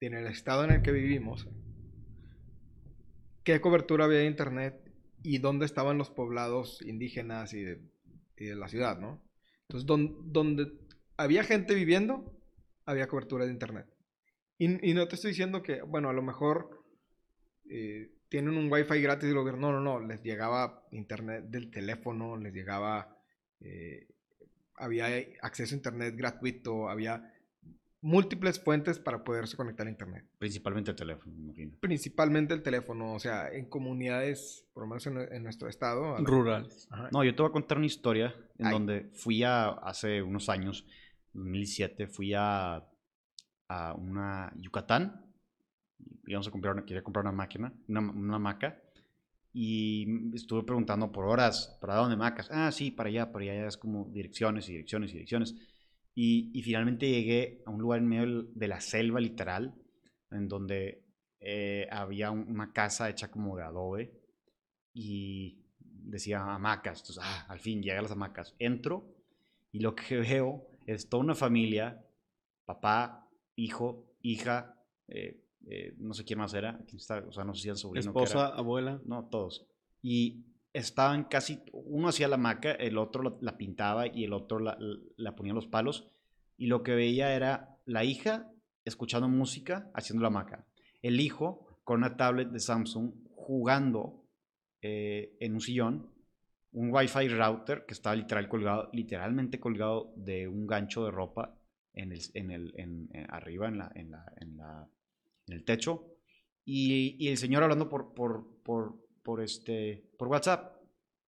[0.00, 1.48] en el estado en el que vivimos,
[3.44, 7.80] qué cobertura había de internet y dónde estaban los poblados indígenas y de,
[8.36, 9.22] y la ciudad, ¿no?
[9.62, 10.72] Entonces, don- donde
[11.16, 12.38] había gente viviendo,
[12.84, 13.86] había cobertura de internet.
[14.58, 16.84] Y, y no te estoy diciendo que, bueno, a lo mejor
[17.68, 19.72] eh, tienen un wifi gratis del gobierno.
[19.72, 20.06] No, no, no.
[20.06, 23.16] Les llegaba internet del teléfono, les llegaba.
[23.60, 24.08] eh,
[24.74, 25.06] había
[25.42, 27.31] acceso a internet gratuito, había
[28.02, 30.26] múltiples fuentes para poderse conectar a internet.
[30.38, 31.76] Principalmente el teléfono, me imagino.
[31.80, 36.18] Principalmente el teléfono, o sea, en comunidades, por lo menos en, en nuestro estado.
[36.18, 36.88] Rurales.
[36.90, 37.08] Ajá.
[37.12, 38.72] No, yo te voy a contar una historia en Ay.
[38.72, 40.84] donde fui a, hace unos años,
[41.32, 42.84] 2007, fui a,
[43.68, 45.24] a una Yucatán.
[46.26, 48.82] Íbamos a comprar una, quería comprar una máquina, una, una maca.
[49.54, 52.48] Y estuve preguntando por horas, ¿para dónde macas?
[52.50, 55.54] Ah, sí, para allá, para allá, ya es como direcciones y direcciones y direcciones.
[56.14, 59.74] Y, y finalmente llegué a un lugar en medio de la selva, literal,
[60.30, 61.02] en donde
[61.40, 64.12] eh, había un- una casa hecha como de adobe
[64.94, 67.00] y decía hamacas.
[67.00, 68.54] Entonces, ah, al fin llega a las hamacas.
[68.58, 69.04] Entro
[69.72, 72.04] y lo que veo es toda una familia,
[72.64, 74.74] papá, hijo, hija,
[75.08, 77.72] eh, eh, no sé quién más era, quién está, o sea, no sé si era
[77.74, 78.12] el sobrino.
[78.12, 78.28] que era.
[78.28, 79.00] Esposa, abuela.
[79.04, 79.66] No, todos.
[80.02, 84.76] Y estaban casi, uno hacía la maca, el otro la, pintaba y el otro la,
[85.16, 86.08] la ponía los palos.
[86.56, 88.50] Y lo que veía era la hija
[88.84, 90.66] escuchando música, haciendo la maca.
[91.02, 94.24] El hijo con una tablet de Samsung jugando
[94.80, 96.10] eh, en un sillón.
[96.72, 101.54] Un Wi-Fi router que estaba literal colgado, literalmente colgado de un gancho de ropa
[101.92, 104.88] en el, en el, en- arriba en, la, en, la, en, la,
[105.48, 106.16] en el techo.
[106.64, 110.76] Y, el señor hablando por, por, por, este, por WhatsApp.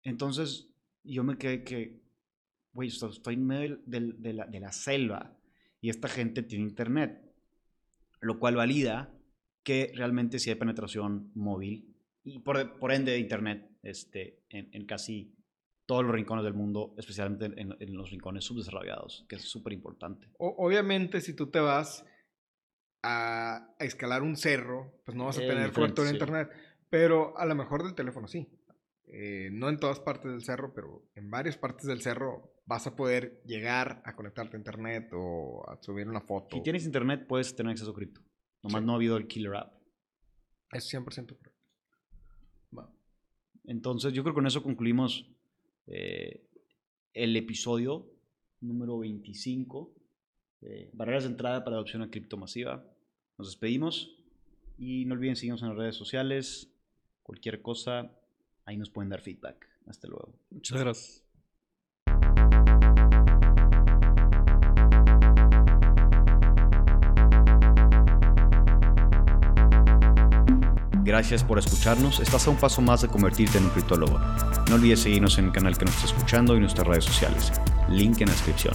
[0.02, 0.68] Entonces
[1.02, 2.02] yo me quedé que,
[2.72, 5.36] güey, esto- estoy en medio de, la, de la selva
[5.80, 7.20] y esta gente tiene internet.
[8.20, 9.12] lo cual valida
[9.62, 14.86] que realmente sí hay penetración móvil y por, por ende de Internet este, en, en
[14.86, 15.34] casi
[15.86, 20.30] todos los rincones del mundo, especialmente en, en los rincones subdesarrollados, que es súper importante.
[20.38, 22.06] Obviamente, si tú te vas
[23.02, 26.16] a, escalar un cerro, pues no vas a tener cobertura de sí.
[26.16, 26.50] internet.
[26.94, 28.46] Pero a lo mejor del teléfono sí.
[29.08, 32.94] Eh, no en todas partes del cerro, pero en varias partes del cerro vas a
[32.94, 36.54] poder llegar a conectarte a internet o a subir una foto.
[36.56, 38.20] Si tienes Internet, puedes tener acceso a cripto.
[38.62, 38.86] Nomás Sí.
[38.86, 39.74] no ha habido el killer app.
[40.70, 41.60] Es 100% correcto.
[42.78, 42.88] Va.
[43.64, 45.28] Entonces, yo creo que con eso concluimos
[45.88, 46.46] eh,
[47.12, 48.06] el episodio
[48.60, 49.92] número 25.
[50.62, 52.88] eh, barreras de entrada para adopción a cripto masiva.
[53.36, 54.16] Nos despedimos
[54.78, 56.70] y no olviden seguirnos en las redes sociales.
[57.24, 58.12] Cualquier cosa,
[58.66, 59.66] ahí nos pueden dar feedback.
[59.86, 60.34] Hasta luego.
[60.50, 61.24] Muchas gracias.
[71.02, 72.20] Gracias por escucharnos.
[72.20, 74.18] Estás a un paso más de convertirte en un criptólogo.
[74.68, 77.52] No olvides seguirnos en el canal que nos está escuchando y nuestras redes sociales.
[77.88, 78.74] Link en la descripción.